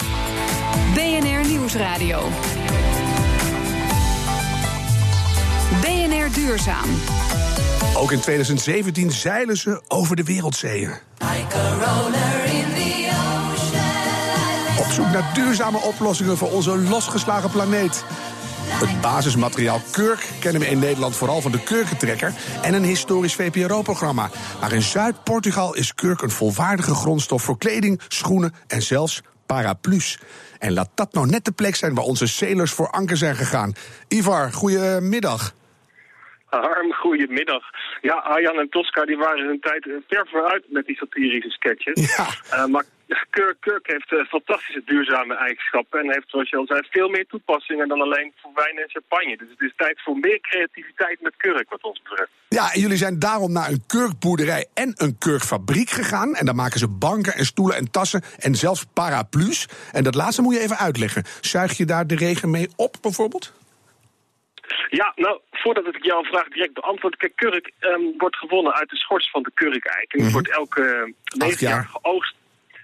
BNR 0.94 1.48
Nieuwsradio. 1.48 2.30
duurzaam. 6.34 6.90
Ook 7.96 8.12
in 8.12 8.20
2017 8.20 9.12
zeilen 9.12 9.58
ze 9.58 9.82
over 9.88 10.16
de 10.16 10.24
wereldzeeën. 10.24 10.92
Naar 15.14 15.34
duurzame 15.34 15.78
oplossingen 15.78 16.38
voor 16.38 16.52
onze 16.52 16.78
losgeslagen 16.78 17.52
planeet. 17.52 18.06
Het 18.66 19.02
basismateriaal 19.02 19.80
kurk 19.92 20.30
kennen 20.40 20.62
we 20.62 20.68
in 20.68 20.80
Nederland 20.80 21.16
vooral 21.16 21.42
van 21.42 21.52
de 21.52 21.64
kurkentrekker 21.64 22.34
en 22.62 22.74
een 22.74 22.84
historisch 22.84 23.36
VPRO-programma. 23.36 24.30
Maar 24.60 24.74
in 24.74 24.82
Zuid-Portugal 24.82 25.76
is 25.76 25.96
kurk 25.96 26.22
een 26.22 26.30
volwaardige 26.30 26.94
grondstof 26.94 27.44
voor 27.44 27.58
kleding, 27.58 28.02
schoenen 28.08 28.54
en 28.68 28.82
zelfs 28.82 29.22
paraplu's. 29.46 30.20
En 30.60 30.74
laat 30.74 30.90
dat 30.96 31.14
nou 31.14 31.28
net 31.28 31.46
de 31.46 31.52
plek 31.52 31.76
zijn 31.76 31.96
waar 31.96 32.06
onze 32.06 32.28
sailors 32.28 32.72
voor 32.72 32.90
anker 32.90 33.18
zijn 33.18 33.36
gegaan. 33.36 33.74
Ivar, 34.08 34.52
goedemiddag. 34.52 35.54
Harm, 36.46 36.94
goedemiddag. 36.94 37.64
Ja, 38.02 38.14
Arjan 38.16 38.60
en 38.60 38.70
Tosca 38.70 39.06
die 39.06 39.18
waren 39.18 39.48
hun 39.48 39.60
tijd 39.60 39.88
eh, 39.88 39.94
ver 40.08 40.28
vooruit 40.32 40.64
met 40.68 40.86
die 40.86 40.96
satirische 40.96 41.50
sketches. 41.50 42.16
Ja. 42.16 42.28
Uh, 42.58 42.66
maar 42.66 42.84
Kirk, 43.30 43.58
Kirk 43.60 43.88
heeft 43.88 44.12
uh, 44.12 44.26
fantastische 44.26 44.82
duurzame 44.86 45.36
eigenschappen 45.36 46.00
en 46.00 46.12
heeft, 46.12 46.30
zoals 46.30 46.50
je 46.50 46.58
al 46.58 46.66
zei, 46.68 46.82
veel 46.90 47.10
meer 47.10 47.26
toepassingen 47.28 47.88
dan 47.88 48.02
alleen 48.02 48.34
voor 48.42 48.52
wijn 48.56 48.78
en 48.78 48.90
champagne. 48.90 49.38
Dus 49.38 49.50
het 49.50 49.62
is 49.62 49.74
tijd 49.76 50.02
voor 50.04 50.18
meer 50.18 50.40
creativiteit 50.42 51.22
met 51.22 51.34
kurk, 51.38 51.70
wat 51.70 51.84
ons 51.84 52.02
betreft. 52.02 52.32
Ja, 52.50 52.74
en 52.74 52.80
jullie 52.80 52.98
zijn 52.98 53.20
daarom 53.20 53.52
naar 53.52 53.70
een 53.70 53.84
kurkboerderij 53.88 54.66
en 54.74 54.94
een 54.98 55.18
kurkfabriek 55.18 55.90
gegaan. 55.90 56.36
En 56.36 56.46
daar 56.46 56.56
maken 56.56 56.80
ze 56.80 56.88
banken 56.88 57.34
en 57.34 57.46
stoelen 57.46 57.76
en 57.76 57.92
tassen 57.92 58.22
en 58.40 58.56
zelfs 58.56 58.86
paraplu's. 58.94 59.68
En 59.92 60.04
dat 60.04 60.16
laatste 60.16 60.42
moet 60.42 60.54
je 60.56 60.60
even 60.62 60.78
uitleggen. 60.78 61.24
Zuig 61.42 61.78
je 61.78 61.86
daar 61.86 62.08
de 62.08 62.16
regen 62.16 62.50
mee 62.50 62.68
op, 62.76 62.96
bijvoorbeeld? 63.02 63.54
Ja, 64.90 65.14
nou, 65.16 65.40
voordat 65.52 65.88
ik 65.88 66.04
jouw 66.04 66.24
vraag 66.24 66.48
direct 66.48 66.74
beantwoord. 66.74 67.16
Kijk, 67.16 67.36
kurk 67.36 67.72
um, 67.80 68.14
wordt 68.18 68.36
gewonnen 68.36 68.74
uit 68.74 68.90
de 68.90 68.96
schors 68.98 69.30
van 69.32 69.44
de 69.44 69.52
kurkeik. 69.54 70.14
En 70.14 70.18
die 70.18 70.22
Mhm. 70.22 70.32
wordt 70.32 70.50
elke 70.52 71.14
negen 71.38 71.68
jaar. 71.68 71.74
jaar 71.74 71.90
geoogst. 72.02 72.36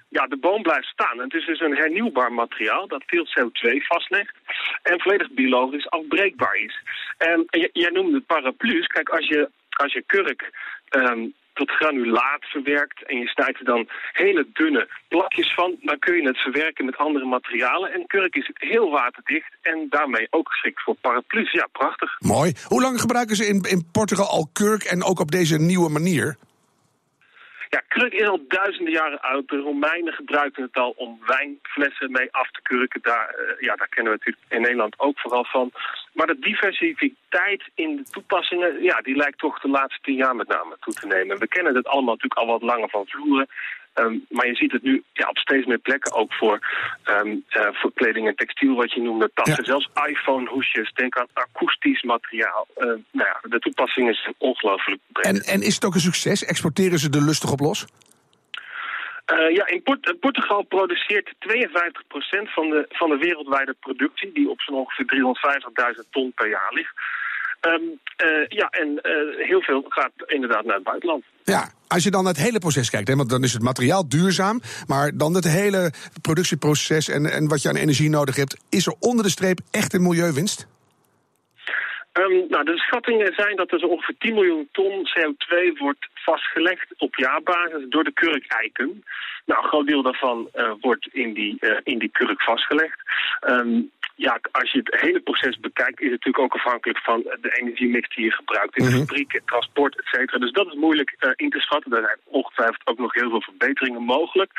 Ja, 0.09 0.27
de 0.27 0.37
boom 0.37 0.61
blijft 0.61 0.87
staan. 0.87 1.19
Het 1.19 1.33
is 1.33 1.45
dus 1.45 1.59
een 1.59 1.75
hernieuwbaar 1.75 2.33
materiaal 2.33 2.87
dat 2.87 3.03
veel 3.05 3.25
CO2 3.25 3.85
vastlegt. 3.87 4.35
En 4.83 4.99
volledig 5.01 5.31
biologisch 5.31 5.89
afbreekbaar 5.89 6.55
is. 6.55 6.83
En 7.17 7.45
jij 7.73 7.89
noemde 7.89 8.15
het 8.15 8.25
paraplu's. 8.25 8.87
Kijk, 8.87 9.09
als 9.09 9.27
je, 9.27 9.49
als 9.69 9.93
je 9.93 10.03
kurk 10.05 10.51
ehm, 10.89 11.27
tot 11.53 11.71
granulaat 11.71 12.43
verwerkt 12.55 13.03
en 13.05 13.17
je 13.17 13.27
snijdt 13.27 13.59
er 13.59 13.65
dan 13.65 13.89
hele 14.11 14.47
dunne 14.53 14.87
plakjes 15.07 15.53
van, 15.53 15.75
dan 15.81 15.99
kun 15.99 16.15
je 16.15 16.27
het 16.27 16.37
verwerken 16.37 16.85
met 16.85 16.97
andere 16.97 17.25
materialen. 17.25 17.93
En 17.93 18.07
kurk 18.07 18.35
is 18.35 18.51
heel 18.53 18.89
waterdicht 18.89 19.57
en 19.61 19.87
daarmee 19.89 20.27
ook 20.29 20.49
geschikt 20.49 20.83
voor 20.83 20.95
paraplu's. 21.01 21.51
Ja, 21.51 21.67
prachtig. 21.71 22.19
Mooi. 22.19 22.53
Hoe 22.67 22.81
lang 22.81 23.01
gebruiken 23.01 23.35
ze 23.35 23.45
in, 23.47 23.61
in 23.61 23.87
Portugal 23.91 24.27
al 24.27 24.49
kurk 24.53 24.83
en 24.83 25.03
ook 25.03 25.19
op 25.19 25.31
deze 25.31 25.57
nieuwe 25.57 25.89
manier? 25.89 26.37
Ja, 27.69 27.81
kurk 27.88 28.13
is 28.13 28.27
al 28.27 28.45
duizenden 28.47 28.93
jaren 28.93 29.21
oud. 29.21 29.47
De 29.47 29.57
Romeinen 29.57 30.13
gebruikten 30.13 30.63
het 30.63 30.75
al 30.75 30.93
om 30.95 31.19
wijnflessen 31.25 32.11
mee 32.11 32.27
af 32.31 32.51
te 32.51 32.61
kurken. 32.61 33.01
Daar, 33.01 33.29
eh, 33.29 33.59
ja, 33.59 33.75
daar 33.75 33.88
kennen 33.88 34.13
we 34.13 34.17
natuurlijk 34.17 34.45
in 34.53 34.61
Nederland 34.61 34.99
ook 34.99 35.19
vooral 35.19 35.43
van. 35.43 35.71
Maar 36.13 36.27
de 36.27 36.39
diversiteit 36.39 37.63
in 37.75 37.95
de 37.95 38.03
toepassingen, 38.03 38.83
ja, 38.83 39.01
die 39.01 39.15
lijkt 39.15 39.38
toch 39.38 39.59
de 39.59 39.67
laatste 39.67 39.99
tien 40.01 40.15
jaar 40.15 40.35
met 40.35 40.47
name 40.47 40.77
toe 40.79 40.93
te 40.93 41.07
nemen. 41.07 41.39
We 41.39 41.47
kennen 41.47 41.75
het 41.75 41.88
allemaal 41.88 42.13
natuurlijk 42.13 42.41
al 42.41 42.47
wat 42.47 42.61
langer 42.61 42.89
van 42.89 43.05
vloeren. 43.07 43.47
Ehm, 43.93 44.15
maar 44.29 44.48
je 44.48 44.55
ziet 44.55 44.72
het 44.72 44.84
nu 44.84 45.03
ja, 45.13 45.27
op 45.27 45.38
steeds 45.38 45.65
meer 45.65 45.77
plekken 45.77 46.13
ook 46.13 46.34
voor, 46.34 46.60
ehm, 47.03 47.36
eh, 47.50 47.67
voor 47.72 47.93
kleding 47.93 48.27
en 48.27 48.36
textiel, 48.36 48.75
wat 48.75 48.93
je 48.93 49.01
noemde, 49.01 49.31
tassen. 49.34 49.63
Ja. 49.63 49.69
Zelfs 49.69 49.89
iPhone-hoesjes. 50.08 50.91
Denk 50.93 51.17
aan 51.17 51.27
akoestisch 51.34 52.01
materiaal. 52.01 52.67
Eh, 52.75 52.86
nou 52.86 53.01
ja, 53.12 53.39
de 53.41 53.60
toepassingen 53.60 54.13
zijn 54.13 54.36
ongelooflijk 54.38 55.01
breed. 55.08 55.25
En, 55.25 55.41
en 55.53 55.62
is 55.62 55.75
het 55.75 55.86
ook 55.86 55.93
een 55.93 56.00
succes? 56.00 56.46
Exporteren 56.46 57.00
ze 57.00 57.10
er 57.10 57.22
lustig 57.25 57.51
op 57.51 57.60
los? 57.60 57.86
Eh, 59.25 59.55
ja, 59.55 59.67
in 59.67 59.84
Port- 59.84 60.19
Portugal 60.19 60.62
produceert 60.62 61.34
52% 61.39 62.50
van 62.53 62.69
de, 62.69 62.86
van 62.89 63.10
de 63.10 63.17
wereldwijde 63.17 63.75
productie, 63.79 64.31
die 64.31 64.50
op 64.50 64.62
zo'n 64.62 64.75
ongeveer 64.75 65.05
350.000 65.05 66.10
ton 66.12 66.31
per 66.36 66.50
jaar 66.50 66.74
ligt. 66.74 66.93
Ehm, 67.60 67.81
eh, 68.15 68.48
ja, 68.48 68.69
en 68.69 69.00
heel 69.38 69.62
veel 69.62 69.86
gaat 69.88 70.12
inderdaad 70.25 70.65
naar 70.65 70.75
het 70.75 70.84
buitenland. 70.84 71.24
Ja, 71.43 71.69
als 71.93 72.03
je 72.03 72.12
dan 72.12 72.25
het 72.25 72.38
hele 72.38 72.60
proces 72.60 72.89
kijkt, 72.89 73.08
hè, 73.08 73.15
want 73.15 73.29
dan 73.29 73.43
is 73.43 73.53
het 73.53 73.62
materiaal 73.62 74.10
duurzaam, 74.10 74.62
maar 74.88 75.12
dan 75.17 75.36
het 75.36 75.48
hele 75.48 75.91
productieproces 76.22 77.10
en, 77.10 77.25
en 77.25 77.48
wat 77.48 77.62
je 77.62 77.69
aan 77.69 77.75
energie 77.75 78.10
nodig 78.10 78.36
hebt, 78.36 78.58
is 78.69 78.86
er 78.88 78.93
onder 79.00 79.24
de 79.24 79.31
streep 79.31 79.60
echt 79.72 79.93
een 79.93 80.01
milieuwinst? 80.01 80.67
Ehm, 82.12 82.48
nou, 82.50 82.63
de 82.63 82.77
schattingen 82.77 83.34
zijn 83.34 83.55
dat 83.55 83.72
er 83.72 83.79
zo 83.79 83.86
ongeveer 83.86 84.15
10 84.17 84.34
miljoen 84.34 84.69
ton 84.72 85.08
CO2 85.08 85.77
wordt 85.77 86.08
vastgelegd 86.13 86.93
op 86.98 87.15
jaarbasis 87.15 87.86
door 87.89 88.03
de 88.03 88.13
kurkeiken. 88.13 89.03
Nou, 89.46 89.63
een 89.63 89.69
groot 89.69 89.88
deel 89.88 90.01
daarvan 90.01 90.50
eh, 90.53 90.72
wordt 90.81 91.08
in 91.12 91.34
die, 91.34 91.58
eh, 91.60 91.77
in 91.84 92.00
die 92.00 92.12
kurk 92.12 92.41
vastgelegd. 92.41 93.00
Ehm, 93.39 93.81
ja, 94.27 94.39
als 94.51 94.71
je 94.71 94.79
het 94.83 95.01
hele 95.01 95.19
proces 95.19 95.59
bekijkt, 95.59 95.99
is 95.99 96.11
het 96.11 96.19
natuurlijk 96.19 96.43
ook 96.45 96.53
afhankelijk 96.59 96.99
van 97.09 97.19
de 97.45 97.51
energiemix 97.59 98.15
die 98.15 98.25
je 98.25 98.31
gebruikt 98.31 98.77
in 98.77 98.83
de 98.85 98.89
Mhm. 98.89 98.99
fabriek, 98.99 99.41
transport, 99.45 99.93
et 100.01 100.05
cetera. 100.13 100.38
Dus 100.39 100.51
dat 100.51 100.67
is 100.67 100.73
moeilijk 100.85 101.15
eh, 101.19 101.29
in 101.35 101.49
te 101.49 101.59
schatten. 101.59 101.91
Er 101.91 102.03
zijn 102.09 102.19
ongetwijfeld 102.39 102.88
ook 102.88 102.97
nog 102.97 103.13
heel 103.13 103.29
veel 103.29 103.41
verbeteringen 103.41 104.03
mogelijk. 104.03 104.51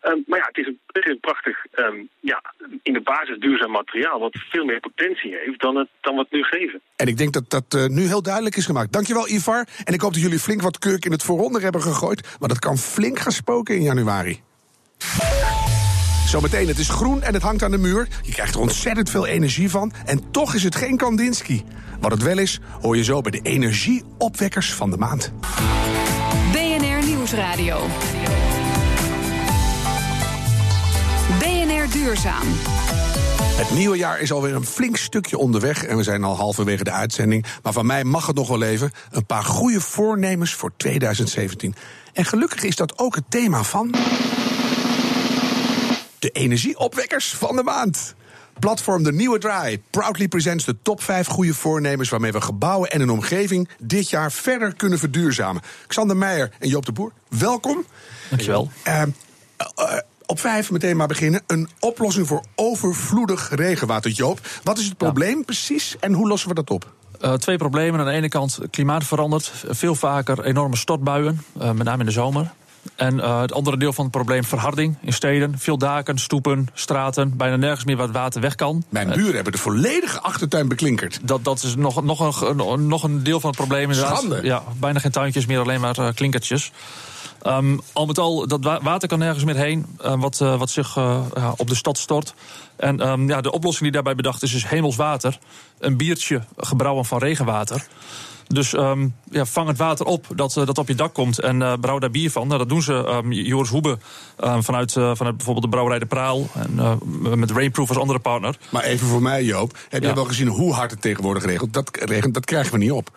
Ehm, 0.00 0.18
maar 0.26 0.38
ja, 0.38 0.46
het 0.46 0.56
is 0.62 0.66
een, 0.66 0.78
het 0.86 1.04
is 1.04 1.10
een 1.12 1.20
prachtig, 1.20 1.56
ehm, 1.72 1.96
ja, 2.20 2.38
in 2.82 2.92
de 2.92 3.00
basis 3.00 3.38
duurzaam 3.38 3.70
materiaal, 3.70 4.18
wat 4.20 4.36
veel 4.50 4.64
meer 4.64 4.80
potentie 4.80 5.36
heeft 5.44 5.60
dan, 5.60 5.76
het, 5.76 5.88
dan 6.00 6.14
wat 6.16 6.30
nu 6.30 6.42
geven. 6.42 6.80
En 6.96 7.06
ik 7.06 7.16
denk 7.16 7.32
dat 7.32 7.50
dat 7.50 7.64
eh, 7.68 7.86
nu 7.86 8.02
heel 8.06 8.22
duidelijk 8.22 8.56
is 8.56 8.66
gemaakt. 8.66 8.92
Dankjewel, 8.92 9.28
Ivar. 9.28 9.66
En 9.84 9.94
ik 9.94 10.00
hoop 10.00 10.12
dat 10.12 10.22
jullie 10.22 10.38
flink 10.38 10.60
wat 10.62 10.78
kurk 10.78 11.04
in 11.04 11.12
het 11.12 11.22
vooronder 11.22 11.62
hebben 11.62 11.82
gegooid. 11.82 12.36
Maar 12.38 12.48
dat 12.48 12.58
kan 12.58 12.76
flink 12.76 13.18
gaan 13.18 13.32
spoken 13.32 13.74
in 13.74 13.82
januari. 13.82 14.40
Zometeen, 16.30 16.68
het 16.68 16.78
is 16.78 16.88
groen 16.88 17.22
en 17.22 17.34
het 17.34 17.42
hangt 17.42 17.62
aan 17.62 17.70
de 17.70 17.78
muur. 17.78 18.08
Je 18.22 18.32
krijgt 18.32 18.54
er 18.54 18.60
ontzettend 18.60 19.10
veel 19.10 19.26
energie 19.26 19.70
van. 19.70 19.92
En 20.04 20.30
toch 20.30 20.54
is 20.54 20.62
het 20.62 20.74
geen 20.74 20.96
Kandinsky. 20.96 21.62
Wat 22.00 22.10
het 22.10 22.22
wel 22.22 22.38
is, 22.38 22.60
hoor 22.80 22.96
je 22.96 23.04
zo 23.04 23.20
bij 23.20 23.30
de 23.30 23.40
energieopwekkers 23.42 24.74
van 24.74 24.90
de 24.90 24.96
maand. 24.96 25.32
BNR 26.52 27.06
Nieuwsradio. 27.06 27.86
BNR 31.38 31.92
Duurzaam. 31.92 32.46
Het 33.56 33.70
nieuwe 33.70 33.96
jaar 33.96 34.20
is 34.20 34.32
alweer 34.32 34.54
een 34.54 34.66
flink 34.66 34.96
stukje 34.96 35.38
onderweg 35.38 35.84
en 35.84 35.96
we 35.96 36.02
zijn 36.02 36.24
al 36.24 36.36
halverwege 36.36 36.84
de 36.84 36.90
uitzending. 36.90 37.46
Maar 37.62 37.72
van 37.72 37.86
mij 37.86 38.04
mag 38.04 38.26
het 38.26 38.36
nog 38.36 38.48
wel 38.48 38.62
even. 38.62 38.92
Een 39.10 39.26
paar 39.26 39.44
goede 39.44 39.80
voornemens 39.80 40.54
voor 40.54 40.72
2017. 40.76 41.74
En 42.12 42.24
gelukkig 42.24 42.62
is 42.62 42.76
dat 42.76 42.98
ook 42.98 43.14
het 43.14 43.24
thema 43.28 43.62
van. 43.62 43.94
De 46.20 46.30
energieopwekkers 46.30 47.32
van 47.32 47.56
de 47.56 47.62
maand. 47.62 48.14
Platform 48.58 49.02
De 49.02 49.12
Nieuwe 49.12 49.38
Draai 49.38 49.82
proudly 49.90 50.28
presents 50.28 50.64
de 50.64 50.76
top 50.82 51.02
5 51.02 51.26
goede 51.26 51.54
voornemens 51.54 52.08
waarmee 52.08 52.32
we 52.32 52.40
gebouwen 52.40 52.90
en 52.90 53.00
een 53.00 53.10
omgeving 53.10 53.68
dit 53.78 54.10
jaar 54.10 54.32
verder 54.32 54.74
kunnen 54.74 54.98
verduurzamen. 54.98 55.62
Xander 55.86 56.16
Meijer 56.16 56.50
en 56.58 56.68
Joop 56.68 56.86
de 56.86 56.92
Boer, 56.92 57.12
welkom. 57.28 57.84
Dankjewel. 58.28 58.70
Eh, 58.82 59.02
op 60.26 60.40
vijf 60.40 60.70
meteen 60.70 60.96
maar 60.96 61.06
beginnen. 61.06 61.42
Een 61.46 61.68
oplossing 61.78 62.26
voor 62.26 62.44
overvloedig 62.54 63.50
regenwater. 63.54 64.10
Joop, 64.10 64.40
wat 64.62 64.78
is 64.78 64.84
het 64.84 64.96
probleem 64.96 65.44
precies 65.44 65.96
en 66.00 66.12
hoe 66.12 66.28
lossen 66.28 66.48
we 66.48 66.54
dat 66.54 66.70
op? 66.70 66.92
Eh, 67.20 67.32
twee 67.32 67.56
problemen. 67.56 68.00
Aan 68.00 68.06
de 68.06 68.12
ene 68.12 68.28
kant, 68.28 68.58
klimaat 68.70 69.04
verandert. 69.04 69.52
Veel 69.68 69.94
vaker 69.94 70.44
enorme 70.44 70.76
stortbuien, 70.76 71.44
met 71.52 71.82
name 71.82 71.98
in 71.98 72.06
de 72.06 72.12
zomer. 72.12 72.52
En 72.96 73.20
eh, 73.20 73.40
het 73.40 73.52
andere 73.52 73.76
deel 73.76 73.92
van 73.92 74.04
het 74.04 74.12
probleem, 74.12 74.44
verharding 74.44 74.96
in 75.02 75.12
steden. 75.12 75.58
Veel 75.58 75.78
daken, 75.78 76.18
stoepen, 76.18 76.68
straten. 76.74 77.36
Bijna 77.36 77.56
nergens 77.56 77.84
meer 77.84 77.96
waar 77.96 78.06
het 78.06 78.16
water 78.16 78.40
weg 78.40 78.54
kan. 78.54 78.84
Mijn 78.88 79.10
Eh, 79.10 79.16
buren 79.16 79.34
hebben 79.34 79.52
de 79.52 79.58
volledige 79.58 80.20
achtertuin 80.20 80.68
beklinkerd. 80.68 81.18
dat, 81.22 81.44
dat 81.44 81.62
is 81.62 81.74
nog, 81.76 82.02
nog, 82.02 82.40
een, 82.42 82.86
nog 82.86 83.02
een 83.02 83.22
deel 83.22 83.40
van 83.40 83.50
het 83.50 83.58
probleem 83.58 83.90
inderdaad. 83.90 84.16
Schande. 84.16 84.40
Ja, 84.42 84.62
bijna 84.78 84.98
geen 84.98 85.10
tuintjes 85.10 85.46
meer, 85.46 85.60
alleen 85.60 85.80
maar 85.80 85.98
eh, 85.98 86.08
klinkertjes. 86.14 86.72
Ehm, 87.42 87.78
al 87.92 88.06
met 88.06 88.18
al, 88.18 88.46
dat 88.48 88.64
wa- 88.64 88.80
water 88.82 89.08
kan 89.08 89.18
nergens 89.18 89.44
meer 89.44 89.56
heen, 89.56 89.86
wat, 90.02 90.38
wat 90.38 90.70
zich 90.70 90.94
ja, 90.94 91.54
op 91.56 91.68
de 91.68 91.74
stad 91.74 91.98
stort. 91.98 92.34
En 92.76 93.00
ehm, 93.00 93.28
ja, 93.28 93.40
de 93.40 93.52
oplossing 93.52 93.82
die 93.82 93.92
daarbij 93.92 94.14
bedacht 94.14 94.42
is, 94.42 94.54
is 94.54 94.64
hemelswater. 94.64 95.38
Een 95.78 95.96
biertje 95.96 96.42
gebrouwen 96.56 97.04
van 97.04 97.18
regenwater. 97.18 97.86
Dus 98.54 98.74
ehm, 98.74 99.08
ja, 99.30 99.44
vang 99.44 99.68
het 99.68 99.78
water 99.78 100.06
op 100.06 100.26
dat, 100.34 100.56
eh, 100.56 100.66
dat 100.66 100.78
op 100.78 100.88
je 100.88 100.94
dak 100.94 101.14
komt 101.14 101.38
en 101.38 101.62
eh, 101.62 101.72
brouw 101.80 101.98
daar 101.98 102.10
bier 102.10 102.30
van. 102.30 102.46
Nou, 102.46 102.58
dat 102.58 102.68
doen 102.68 102.82
ze. 102.82 102.94
ehm, 103.04 103.32
Joris 103.32 103.68
Hoebe 103.68 103.98
ehm, 104.36 104.60
vanuit, 104.62 104.96
eh, 104.96 105.10
vanuit 105.14 105.36
bijvoorbeeld 105.36 105.64
de 105.64 105.70
brouwerij 105.70 105.98
De 105.98 106.06
Praal. 106.06 106.46
En 106.54 106.98
met 107.38 107.50
Rainproof 107.50 107.88
als 107.88 107.98
andere 107.98 108.18
partner. 108.18 108.56
Maar 108.70 108.82
even 108.84 109.06
voor 109.06 109.22
mij, 109.22 109.44
Joop. 109.44 109.78
Heb 109.88 110.00
Ja. 110.00 110.06
jij 110.06 110.16
wel 110.16 110.24
gezien 110.24 110.48
hoe 110.48 110.72
hard 110.72 110.90
het 110.90 111.00
tegenwoordig 111.02 111.44
regelt? 111.44 111.72
Dat, 111.72 111.90
regent, 112.04 112.34
dat 112.34 112.44
krijgen 112.44 112.72
we 112.72 112.78
niet 112.78 112.92
op. 112.92 113.10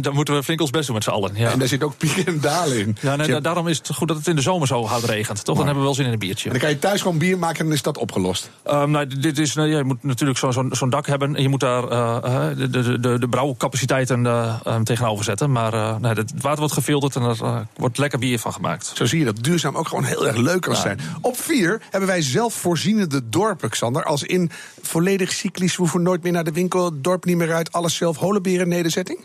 Dan 0.00 0.14
moeten 0.14 0.34
we 0.34 0.42
flink 0.42 0.60
ons 0.60 0.70
best 0.70 0.86
doen 0.86 0.94
met 0.94 1.04
z'n 1.04 1.10
allen. 1.10 1.30
Ja. 1.34 1.50
En 1.50 1.58
daar 1.58 1.68
zit 1.68 1.82
ook 1.82 1.96
pieken 1.96 2.26
en 2.26 2.40
dalen 2.40 2.78
in. 2.78 2.96
Ja, 3.00 3.16
nee, 3.16 3.26
je 3.26 3.32
hebt- 3.32 3.44
daarom 3.44 3.68
is 3.68 3.78
het 3.78 3.90
goed 3.94 4.08
dat 4.08 4.16
het 4.16 4.26
in 4.26 4.36
de 4.36 4.42
zomer 4.42 4.66
zo 4.66 4.84
hard 4.86 5.04
regent. 5.04 5.44
Toch? 5.44 5.56
Dan 5.56 5.64
hebben 5.64 5.82
we 5.82 5.88
wel 5.88 5.94
zin 5.98 6.06
in 6.06 6.12
een 6.12 6.18
biertje. 6.18 6.44
En 6.44 6.50
dan 6.50 6.60
kan 6.60 6.70
je 6.70 6.78
thuis 6.78 7.02
gewoon 7.02 7.18
bier 7.18 7.38
maken 7.38 7.58
en 7.58 7.64
dan 7.64 7.74
is 7.74 7.82
dat 7.82 7.98
opgelost. 7.98 8.50
Ehm, 8.64 8.90
nou, 8.90 9.06
dit 9.20 9.38
is, 9.38 9.54
nou, 9.54 9.68
ja, 9.68 9.76
je 9.78 9.84
moet 9.84 10.02
natuurlijk 10.02 10.38
zo- 10.38 10.50
zo'n 10.50 10.68
zo'n 10.72 10.90
dak 10.90 11.06
hebben. 11.06 11.36
En 11.36 11.42
je 11.42 11.48
moet 11.48 11.60
daar 11.60 11.88
eh, 11.88 12.16
eh, 12.50 12.56
de, 12.58 12.68
de, 12.70 13.00
de, 13.00 13.18
de 13.18 13.28
brouwcapaciteiten 13.28 14.26
eh, 14.26 14.80
tegenover 14.84 15.24
zetten. 15.24 15.52
Maar 15.52 16.00
nee, 16.00 16.12
het 16.12 16.32
water 16.40 16.58
wordt 16.58 16.74
gefilterd 16.74 17.16
en 17.16 17.22
er 17.22 17.66
wordt 17.76 17.98
lekker 17.98 18.18
bier 18.18 18.38
van 18.38 18.52
gemaakt. 18.52 18.92
Zo 18.94 19.04
zie 19.06 19.18
je 19.18 19.24
dat 19.24 19.42
duurzaam 19.44 19.76
ook 19.76 19.88
gewoon 19.88 20.04
heel 20.04 20.26
erg 20.26 20.36
leuk 20.36 20.60
kan 20.60 20.76
zijn. 20.76 21.00
Op 21.20 21.36
vier 21.36 21.80
hebben 21.90 22.08
wij 22.08 22.22
zelfvoorzienende 22.22 23.28
dorpen, 23.28 23.68
Xander. 23.70 24.04
Als 24.04 24.22
in 24.22 24.50
volledig 24.82 25.32
cyclisch, 25.32 25.72
we 25.76 25.82
hoeven 25.82 26.02
nooit 26.02 26.22
meer 26.22 26.32
naar 26.32 26.44
de 26.44 26.52
winkel, 26.52 26.84
het 26.84 27.04
dorp 27.04 27.24
niet 27.24 27.36
meer 27.36 27.52
uit, 27.54 27.72
alles 27.72 27.94
zelf, 27.96 28.16
holenberen 28.16 28.68
nederzetting? 28.68 29.18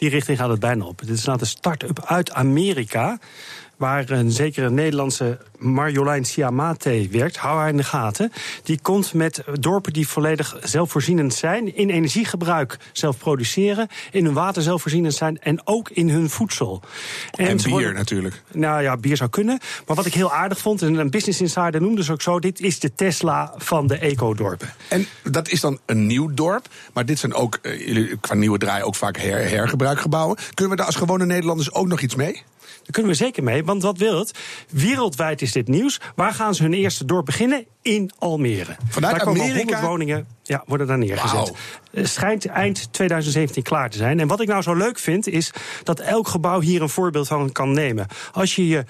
Die 0.00 0.08
richting 0.08 0.38
gaat 0.38 0.48
het 0.48 0.60
bijna 0.60 0.84
op. 0.84 0.98
Dit 0.98 1.08
is 1.18 1.24
nou 1.24 1.38
de 1.38 1.44
start-up 1.44 2.04
uit 2.04 2.32
Amerika. 2.32 3.18
Waar 3.80 4.10
een 4.10 4.30
zekere 4.30 4.70
Nederlandse 4.70 5.38
Marjolein 5.58 6.24
Siamate 6.24 7.08
werkt. 7.10 7.36
Hou 7.36 7.58
haar 7.58 7.68
in 7.68 7.76
de 7.76 7.84
gaten. 7.84 8.32
Die 8.62 8.78
komt 8.82 9.14
met 9.14 9.42
dorpen 9.60 9.92
die 9.92 10.08
volledig 10.08 10.56
zelfvoorzienend 10.62 11.34
zijn. 11.34 11.76
In 11.76 11.90
energiegebruik 11.90 12.76
zelf 12.92 13.18
produceren. 13.18 13.88
In 14.10 14.24
hun 14.24 14.34
water 14.34 14.62
zelfvoorzienend 14.62 15.14
zijn. 15.14 15.38
En 15.38 15.66
ook 15.66 15.90
in 15.90 16.08
hun 16.08 16.30
voedsel. 16.30 16.82
En, 17.30 17.56
bier 17.56 17.68
worden- 17.68 17.94
natuurlijk. 17.94 18.42
nou 18.52 18.82
ja, 18.82 18.96
bier 18.96 19.16
zou 19.16 19.30
kunnen. 19.30 19.58
Maar 19.86 19.96
wat 19.96 20.06
ik 20.06 20.14
heel 20.14 20.32
aardig 20.32 20.58
vond, 20.58 20.82
en 20.82 20.94
een 20.94 21.10
Business 21.10 21.40
Insider 21.40 21.80
noemde 21.80 22.04
ze 22.04 22.12
ook 22.12 22.22
zo... 22.22 22.38
dit 22.38 22.60
is 22.60 22.78
de 22.78 22.94
Tesla 22.94 23.54
van 23.56 23.86
de 23.86 23.98
ecodorpen. 23.98 24.68
En 24.88 25.06
dat 25.22 25.48
is 25.48 25.60
dan 25.60 25.78
een 25.86 26.06
nieuw 26.06 26.34
dorp. 26.34 26.68
Maar 26.92 27.06
dit 27.06 27.18
zijn 27.18 27.34
ook, 27.34 27.58
eh, 27.62 28.14
qua 28.20 28.34
nieuwe 28.34 28.58
draai, 28.58 28.82
ook 28.82 28.96
vaak 28.96 29.16
her, 29.16 29.48
hergebruikgebouwen. 29.48 30.36
Kunnen 30.54 30.72
we 30.72 30.78
daar 30.78 30.90
als 30.90 30.96
gewone 30.96 31.26
Nederlanders 31.26 31.72
ook 31.72 31.86
nog 31.86 32.00
iets 32.00 32.14
mee? 32.14 32.42
Daar 32.76 32.90
kunnen 32.90 33.10
we 33.10 33.16
zeker 33.16 33.42
mee, 33.42 33.64
want 33.64 33.82
wat 33.82 33.98
wil 33.98 34.18
het? 34.18 34.38
Wereldwijd 34.70 35.42
is 35.42 35.52
dit 35.52 35.68
nieuws. 35.68 36.00
Waar 36.14 36.32
gaan 36.32 36.54
ze 36.54 36.62
hun 36.62 36.74
eerste 36.74 37.04
dorp 37.04 37.24
beginnen? 37.24 37.66
In 37.82 38.10
Almere. 38.18 38.76
Vanuit 38.88 39.14
daar 39.16 39.24
komen 39.24 39.40
al 39.40 39.46
Amerika? 39.46 39.72
100 39.72 39.80
woningen 39.80 40.26
ja, 40.42 40.62
worden 40.66 40.86
daar 40.86 40.98
neergezet. 40.98 41.32
Wauw. 41.32 41.54
Het 41.90 42.08
schijnt 42.08 42.46
eind 42.46 42.92
2017 42.92 43.62
klaar 43.62 43.90
te 43.90 43.96
zijn. 43.96 44.20
En 44.20 44.26
wat 44.26 44.40
ik 44.40 44.48
nou 44.48 44.62
zo 44.62 44.74
leuk 44.74 44.98
vind, 44.98 45.26
is 45.26 45.50
dat 45.82 46.00
elk 46.00 46.28
gebouw 46.28 46.60
hier 46.60 46.82
een 46.82 46.88
voorbeeld 46.88 47.26
van 47.26 47.52
kan 47.52 47.72
nemen. 47.72 48.06
Als 48.32 48.56
je 48.56 48.68
je 48.68 48.84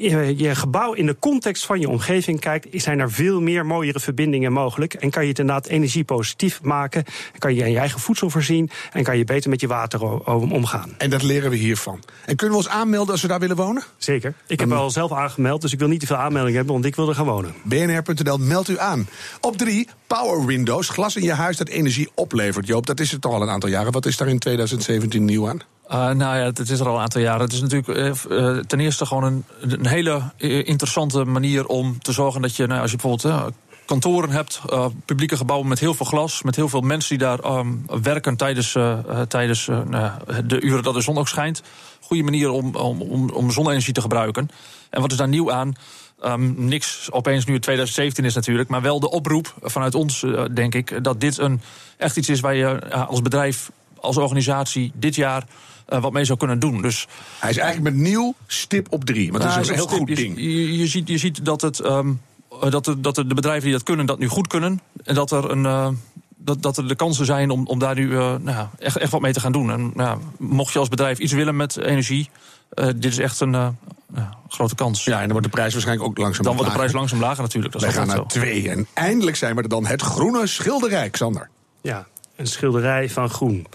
je 0.00 0.34
je 0.36 0.54
gebouw 0.54 0.92
in 0.92 1.06
de 1.06 1.16
context 1.18 1.66
van 1.66 1.80
je 1.80 1.88
omgeving 1.88 2.40
kijkt, 2.40 2.66
zijn 2.82 2.98
er 2.98 3.10
veel 3.10 3.40
meer 3.40 3.66
mooiere 3.66 4.00
verbindingen 4.00 4.52
mogelijk. 4.52 4.94
En 4.94 5.10
kan 5.10 5.22
je 5.22 5.28
het 5.28 5.38
inderdaad 5.38 5.66
energiepositief 5.66 6.62
maken. 6.62 7.04
En 7.32 7.38
kan 7.38 7.54
je 7.54 7.70
je 7.70 7.78
eigen 7.78 8.00
voedsel 8.00 8.30
voorzien. 8.30 8.70
En 8.92 9.02
kan 9.02 9.18
je 9.18 9.24
beter 9.24 9.50
met 9.50 9.60
je 9.60 9.66
water 9.66 10.02
omgaan. 10.30 10.94
En 10.98 11.10
dat 11.10 11.22
leren 11.22 11.50
we 11.50 11.56
hiervan. 11.56 12.00
En 12.24 12.36
kunnen 12.36 12.56
we 12.58 12.64
ons 12.64 12.72
aanmelden 12.72 13.12
als 13.12 13.22
we 13.22 13.28
daar 13.28 13.40
willen 13.40 13.56
wonen? 13.56 13.82
Zeker. 13.96 14.34
Ik 14.46 14.60
heb 14.60 14.68
me 14.68 14.74
al 14.74 14.90
zelf 14.90 15.12
aangemeld, 15.12 15.60
dus 15.60 15.72
ik 15.72 15.78
wil 15.78 15.88
niet 15.88 16.00
te 16.00 16.06
veel 16.06 16.16
aanmeldingen 16.16 16.56
hebben, 16.56 16.72
want 16.72 16.84
ik 16.84 16.96
wil 16.96 17.08
er 17.08 17.14
gaan 17.14 17.26
wonen. 17.26 17.54
bnr.nl, 17.64 18.38
meld 18.38 18.68
u 18.68 18.78
aan. 18.78 19.08
Op 19.40 19.56
drie, 19.56 19.88
Power 20.06 20.46
Windows. 20.46 20.88
Glas 20.88 21.16
in 21.16 21.22
je 21.22 21.32
huis 21.32 21.56
dat 21.56 21.68
energie 21.68 22.08
oplevert. 22.14 22.66
Joop, 22.66 22.86
dat 22.86 23.00
is 23.00 23.12
het 23.12 23.26
al 23.26 23.42
een 23.42 23.48
aantal 23.48 23.68
jaren. 23.68 23.92
Wat 23.92 24.06
is 24.06 24.16
daar 24.16 24.28
in 24.28 24.38
2017 24.38 25.24
nieuw 25.24 25.48
aan? 25.48 25.62
Uh, 25.90 26.10
nou 26.10 26.36
ja, 26.36 26.44
het 26.44 26.70
is 26.70 26.80
er 26.80 26.88
al 26.88 26.94
een 26.94 27.00
aantal 27.00 27.20
jaren. 27.20 27.40
Het 27.40 27.52
is 27.52 27.60
natuurlijk 27.60 27.88
eh, 27.88 28.08
eh, 28.08 28.64
ten 28.64 28.80
eerste 28.80 29.06
gewoon 29.06 29.24
een, 29.24 29.44
een 29.60 29.86
hele 29.86 30.22
eh, 30.36 30.66
interessante 30.66 31.24
manier 31.24 31.66
om 31.66 31.98
te 31.98 32.12
zorgen 32.12 32.42
dat 32.42 32.56
je, 32.56 32.66
nou, 32.66 32.80
als 32.80 32.90
je 32.90 32.96
bijvoorbeeld 32.96 33.34
eh, 33.34 33.46
kantoren 33.88 34.30
hebt, 34.30 34.60
eh, 34.68 34.86
publieke 35.04 35.36
gebouwen 35.36 35.68
met 35.68 35.78
heel 35.78 35.94
veel 35.94 36.06
glas, 36.06 36.42
met 36.42 36.56
heel 36.56 36.68
veel 36.68 36.80
mensen 36.80 37.18
die 37.18 37.26
daar 37.26 37.38
ehm, 37.38 37.72
werken 38.02 38.36
tijdens, 38.36 38.74
eh, 38.74 38.92
eh, 38.92 39.20
tijdens 39.20 39.68
eh, 39.68 39.80
nou 39.82 40.12
de 40.46 40.60
uren 40.60 40.82
dat 40.82 40.94
de 40.94 41.00
zon 41.00 41.18
ook 41.18 41.28
schijnt. 41.28 41.62
Goede 42.00 42.22
manier 42.22 42.50
om, 42.50 42.74
om, 42.74 43.02
om, 43.02 43.30
om 43.30 43.50
zonne-energie 43.50 43.92
te 43.92 44.00
gebruiken. 44.00 44.50
En 44.90 45.00
wat 45.00 45.10
is 45.10 45.16
daar 45.16 45.28
nieuw 45.28 45.52
aan? 45.52 45.74
Ehm, 46.20 46.66
niks 46.68 47.12
opeens 47.12 47.44
nu 47.44 47.52
het 47.52 47.62
2017 47.62 48.24
is 48.24 48.34
natuurlijk, 48.34 48.68
maar 48.68 48.82
wel 48.82 49.00
de 49.00 49.10
oproep 49.10 49.54
vanuit 49.62 49.94
ons, 49.94 50.22
eh, 50.22 50.44
denk 50.54 50.74
ik, 50.74 51.04
dat 51.04 51.20
dit 51.20 51.38
een, 51.38 51.60
echt 51.96 52.16
iets 52.16 52.28
is 52.28 52.40
waar 52.40 52.54
je 52.54 52.90
als 52.90 53.22
bedrijf, 53.22 53.70
als 54.00 54.16
organisatie 54.16 54.92
dit 54.94 55.14
jaar 55.14 55.44
eh, 55.88 56.00
wat 56.02 56.12
mee 56.12 56.24
zou 56.24 56.38
kunnen 56.38 56.58
doen. 56.58 56.82
Dus 56.82 57.06
Hij 57.38 57.50
is 57.50 57.56
eigenlijk 57.56 57.94
met 57.94 58.04
nieuw 58.04 58.34
stip 58.46 58.86
op 58.90 59.04
drie. 59.04 59.30
Want 59.30 59.42
dat 59.42 59.50
nou, 59.52 59.62
is 59.62 59.68
een 59.68 59.74
heel 59.74 59.86
stip. 59.88 59.98
goed 59.98 60.16
ding. 60.16 60.36
Je, 60.36 60.78
je 60.78 60.86
ziet, 60.86 61.08
je 61.08 61.18
ziet 61.18 61.44
dat, 61.44 61.60
het, 61.60 61.80
ehm, 61.80 62.12
eh, 62.60 62.70
dat, 62.70 62.84
de, 62.84 63.00
dat 63.00 63.14
de 63.14 63.24
bedrijven 63.34 63.62
die 63.64 63.72
dat 63.72 63.82
kunnen, 63.82 64.06
dat 64.06 64.18
nu 64.18 64.26
goed 64.28 64.46
kunnen. 64.46 64.80
En 65.04 65.14
dat 65.14 65.30
er, 65.30 65.50
een, 65.50 65.66
eh, 65.66 65.88
dat, 66.36 66.62
dat 66.62 66.76
er 66.76 66.88
de 66.88 66.94
kansen 66.94 67.26
zijn 67.26 67.50
om, 67.50 67.66
om 67.66 67.78
daar 67.78 67.94
nu 67.94 68.12
eh, 68.12 68.18
nou, 68.18 68.42
ja, 68.44 68.70
echt, 68.78 68.96
echt 68.96 69.12
wat 69.12 69.20
mee 69.20 69.32
te 69.32 69.40
gaan 69.40 69.52
doen. 69.52 69.70
En 69.70 69.90
nou, 69.94 70.18
mocht 70.38 70.72
je 70.72 70.78
als 70.78 70.88
bedrijf 70.88 71.18
iets 71.18 71.32
willen 71.32 71.56
met 71.56 71.76
energie, 71.76 72.30
eh, 72.70 72.86
dit 72.86 73.04
is 73.04 73.18
echt 73.18 73.40
een 73.40 73.54
eh, 73.54 73.68
ja, 74.14 74.36
grote 74.48 74.74
kans. 74.74 75.04
Ja, 75.04 75.12
en 75.12 75.22
dan 75.22 75.30
wordt 75.30 75.44
de 75.44 75.52
prijs 75.52 75.72
waarschijnlijk 75.72 76.08
ook 76.08 76.18
langzaam 76.18 76.44
Dan 76.44 76.56
wordt 76.56 76.70
de 76.70 76.76
lager. 76.76 76.78
prijs 76.78 76.92
langzaam 76.92 77.20
lager 77.20 77.42
natuurlijk. 77.42 77.72
Dat 77.72 77.82
is 77.82 77.94
gaan 77.94 78.06
naar 78.06 78.16
zo. 78.16 78.24
twee. 78.24 78.70
En 78.70 78.86
eindelijk 78.94 79.36
zijn 79.36 79.56
we 79.56 79.62
er 79.62 79.68
dan. 79.68 79.86
Het 79.86 80.02
groene 80.02 80.46
schilderij, 80.46 81.10
Xander. 81.10 81.48
Ja, 81.80 82.06
een 82.36 82.46
schilderij 82.46 83.10
van 83.10 83.30
groen. 83.30 83.66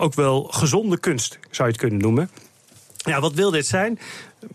Ook 0.00 0.14
wel 0.14 0.42
gezonde 0.42 0.98
kunst, 0.98 1.38
zou 1.50 1.68
je 1.68 1.74
het 1.74 1.76
kunnen 1.76 1.98
noemen. 1.98 2.30
Ja, 2.96 3.20
wat 3.20 3.32
wil 3.32 3.50
dit 3.50 3.66
zijn? 3.66 3.98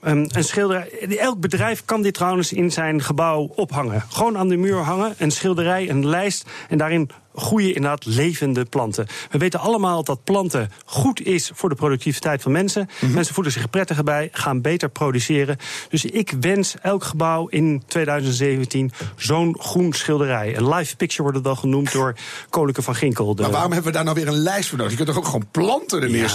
Ehm, 0.02 0.26
een 0.28 0.44
schilderij. 0.44 1.18
Elk 1.18 1.40
bedrijf 1.40 1.86
kan 1.86 2.02
dit 2.02 2.14
trouwens 2.14 2.54
in 2.54 2.72
zijn 2.72 3.02
gebouw 3.02 3.52
ophangen. 3.56 4.02
Gewoon 4.10 4.38
aan 4.38 4.48
de 4.48 4.56
muur 4.56 4.78
hangen. 4.78 5.14
Een 5.18 5.32
schilderij, 5.32 5.90
een 5.90 6.08
lijst. 6.08 6.50
En 6.70 6.78
daarin 6.78 7.10
groeien 7.36 7.76
inderdaad 7.76 8.06
levende 8.06 8.66
planten. 8.66 9.08
We 9.32 9.38
weten 9.38 9.60
allemaal 9.60 10.04
dat 10.04 10.24
planten 10.24 10.72
goed 10.86 11.22
is 11.22 11.52
voor 11.54 11.70
de 11.70 11.76
productiviteit 11.76 12.42
van 12.42 12.52
mensen. 12.52 12.90
Mensen 13.00 13.34
voelen 13.34 13.54
zich 13.54 13.70
prettiger 13.70 14.04
bij, 14.04 14.30
gaan 14.32 14.62
beter 14.62 14.90
produceren. 14.90 15.58
Dus 15.90 16.06
ik 16.06 16.34
wens 16.40 16.76
elk 16.82 17.04
gebouw 17.04 17.48
in 17.48 17.84
2017 17.88 18.92
zo'n 19.16 19.56
groen 19.60 19.94
schilderij. 19.94 20.58
Een 20.58 20.70
live 20.70 20.96
picture 20.96 21.22
wordt 21.22 21.38
het 21.38 21.46
wel 21.46 21.56
genoemd 21.56 21.92
door 21.92 22.16
Koninkke 22.50 22.82
van 22.82 22.96
Ginkel. 22.96 23.34
Maar 23.34 23.52
waarom 23.52 23.72
hebben 23.72 23.92
we 23.92 23.98
daar 23.98 24.04
nou 24.06 24.16
weer 24.16 24.28
een 24.28 24.42
lijst 24.42 24.70
voor 24.70 24.78
nodig? 24.78 24.92
Je 24.98 25.04
kunt 25.04 25.10
toch 25.10 25.18
ook 25.18 25.26
gewoon 25.26 25.48
planten 25.52 26.02
er 26.02 26.10
neer 26.10 26.30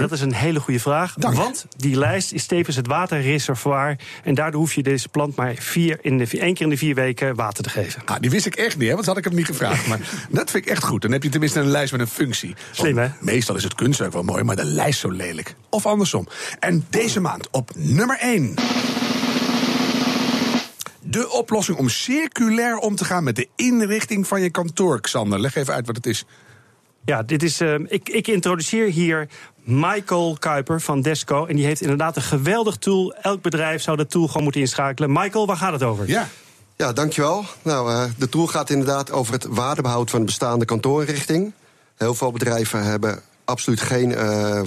dat 0.00 0.12
is 0.12 0.20
een 0.20 0.34
hele 0.34 0.60
goede 0.60 0.80
vraag. 0.80 1.14
Dank. 1.14 1.34
Want 1.34 1.66
die 1.76 1.96
lijst 1.96 2.32
is 2.32 2.46
tevens 2.46 2.76
het 2.76 2.86
waterreservoir. 2.86 3.96
En 4.24 4.34
daardoor 4.34 4.60
hoef 4.60 4.74
je 4.74 4.82
deze 4.82 5.08
plant 5.08 5.36
maar 5.36 5.54
vier 5.54 5.98
in 6.02 6.18
de, 6.18 6.26
één 6.30 6.54
keer 6.54 6.64
in 6.64 6.70
de 6.70 6.76
vier 6.76 6.94
weken 6.94 7.34
water 7.34 7.62
te 7.62 7.70
geven. 7.70 8.02
Ah, 8.04 8.16
die 8.20 8.30
wist 8.30 8.46
ik 8.46 8.54
echt 8.54 8.78
niet, 8.78 8.88
hè, 8.88 8.94
want 8.94 9.06
had 9.06 9.16
ik 9.16 9.24
hem 9.24 9.34
niet 9.34 9.46
gevraagd. 9.46 9.86
Maar 9.86 10.00
dat 10.40 10.50
vind 10.50 10.64
ik 10.64 10.70
echt 10.70 10.84
goed. 10.84 11.02
Dan 11.02 11.12
heb 11.12 11.22
je 11.22 11.28
tenminste 11.28 11.60
een 11.60 11.70
lijst 11.70 11.92
met 11.92 12.00
een 12.00 12.06
functie. 12.06 12.54
Slim, 12.70 12.98
hè? 12.98 13.08
Meestal 13.20 13.56
is 13.56 13.62
het 13.62 13.74
kunstwerk 13.74 14.12
wel 14.12 14.22
mooi, 14.22 14.42
maar 14.42 14.56
de 14.56 14.64
lijst 14.64 15.00
zo 15.00 15.10
lelijk. 15.10 15.54
Of 15.68 15.86
andersom. 15.86 16.28
En 16.58 16.86
deze 16.90 17.20
maand 17.20 17.48
op 17.50 17.70
nummer 17.74 18.18
1. 18.18 18.54
De 21.00 21.30
oplossing 21.30 21.78
om 21.78 21.88
circulair 21.88 22.76
om 22.76 22.96
te 22.96 23.04
gaan 23.04 23.24
met 23.24 23.36
de 23.36 23.48
inrichting 23.56 24.26
van 24.26 24.42
je 24.42 24.50
kantoor, 24.50 25.00
Xander. 25.00 25.40
Leg 25.40 25.54
even 25.54 25.74
uit 25.74 25.86
wat 25.86 25.96
het 25.96 26.06
is. 26.06 26.24
Ja, 27.04 27.22
dit 27.22 27.42
is, 27.42 27.60
eh, 27.60 27.74
ik, 27.86 28.08
ik 28.08 28.28
introduceer 28.28 28.90
hier 28.90 29.28
Michael 29.62 30.36
Kuiper 30.38 30.80
van 30.80 31.02
Desco. 31.02 31.46
En 31.46 31.56
die 31.56 31.64
heeft 31.64 31.80
inderdaad 31.80 32.16
een 32.16 32.22
geweldig 32.22 32.76
tool. 32.76 33.14
Elk 33.14 33.42
bedrijf 33.42 33.82
zou 33.82 33.96
dat 33.96 34.10
tool 34.10 34.26
gewoon 34.26 34.42
moeten 34.42 34.60
inschakelen. 34.60 35.12
Michael, 35.12 35.46
waar 35.46 35.56
gaat 35.56 35.72
het 35.72 35.82
over? 35.82 36.08
Ja, 36.08 36.28
Ja, 36.80 36.92
dankjewel. 36.92 37.44
Nou, 37.62 37.92
eh, 37.92 38.04
de 38.18 38.28
tool 38.28 38.46
gaat 38.46 38.70
inderdaad 38.70 39.10
over 39.10 39.32
het 39.32 39.46
waardebehoud 39.48 40.10
van 40.10 40.18
de 40.18 40.24
bestaande 40.24 40.64
kantoorrichting. 40.64 41.52
Heel 41.96 42.14
veel 42.14 42.32
bedrijven 42.32 42.84
hebben 42.84 43.22
absoluut 43.44 43.80
geen 43.80 44.14
eh, 44.14 44.62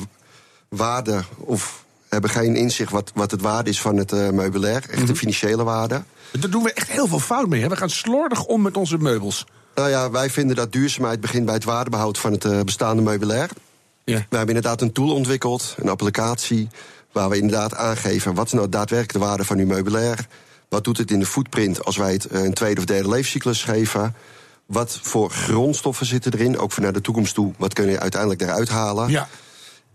waarde 0.70 1.24
of 1.38 1.84
hebben 2.10 2.30
geen 2.30 2.56
inzicht 2.56 2.92
wat, 2.92 3.12
wat 3.16 3.32
het 3.32 3.42
waarde 3.42 3.70
is 3.70 3.82
van 3.82 3.98
het 3.98 4.12
eh, 4.12 4.30
meubilair. 4.30 4.86
Echt 4.90 5.08
de 5.08 5.16
financiële 5.16 5.64
waarde. 5.64 6.04
daar 6.32 6.50
doen 6.50 6.64
we 6.64 6.74
echt 6.74 6.90
heel 6.90 7.08
veel 7.08 7.20
fout 7.20 7.48
mee. 7.48 7.62
Hè. 7.62 7.68
We 7.68 7.76
gaan 7.76 7.90
slordig 7.90 8.46
om 8.46 8.62
met 8.62 8.78
onze 8.78 8.98
meubels. 8.98 9.46
Nou 9.76 9.90
ja, 9.90 10.12
wij 10.12 10.30
vinden 10.30 10.56
dat 10.56 10.72
duurzaamheid 10.72 11.22
begint 11.22 11.46
bij 11.46 11.54
het 11.54 11.64
waardebehoud 11.64 12.18
van 12.18 12.32
het 12.32 12.66
bestaande 12.66 13.02
meubilair. 13.02 13.50
Ja. 14.04 14.18
We 14.30 14.38
hebben 14.38 14.56
inderdaad 14.56 14.82
een 14.82 14.92
tool 14.92 15.14
ontwikkeld, 15.14 15.76
een 15.78 15.90
applicatie, 15.90 16.70
waar 17.12 17.30
we 17.30 17.38
inderdaad 17.38 17.76
aangeven 17.76 18.34
wat 18.34 18.46
is 18.46 18.52
nou 18.54 18.70
daadwerkelijk 18.70 19.14
de 19.20 19.26
waarde 19.26 19.46
van 19.46 19.58
uw 19.58 19.68
meubilair. 19.68 20.28
Wat 20.74 20.84
doet 20.84 20.98
het 20.98 21.12
in 21.12 21.20
de 21.20 21.26
footprint 21.26 21.86
als 21.86 21.98
wij 21.98 22.12
het 22.12 22.26
eh, 22.26 22.44
een 22.44 22.54
tweede 22.54 22.80
of 22.80 22.86
derde 22.86 23.10
levenscyclus 23.10 23.64
geven? 23.64 24.16
Wat 24.66 25.00
voor 25.02 25.30
grondstoffen 25.30 26.06
zitten 26.06 26.34
erin, 26.34 26.58
ook 26.58 26.72
voor 26.72 26.84
naar 26.84 26.94
de 26.94 27.02
toekomst 27.02 27.34
toe? 27.34 27.54
Wat 27.58 27.74
kun 27.74 27.90
je 27.90 28.00
uiteindelijk 28.00 28.42
eruit 28.42 28.70
halen? 28.70 29.10
Ja. 29.10 29.28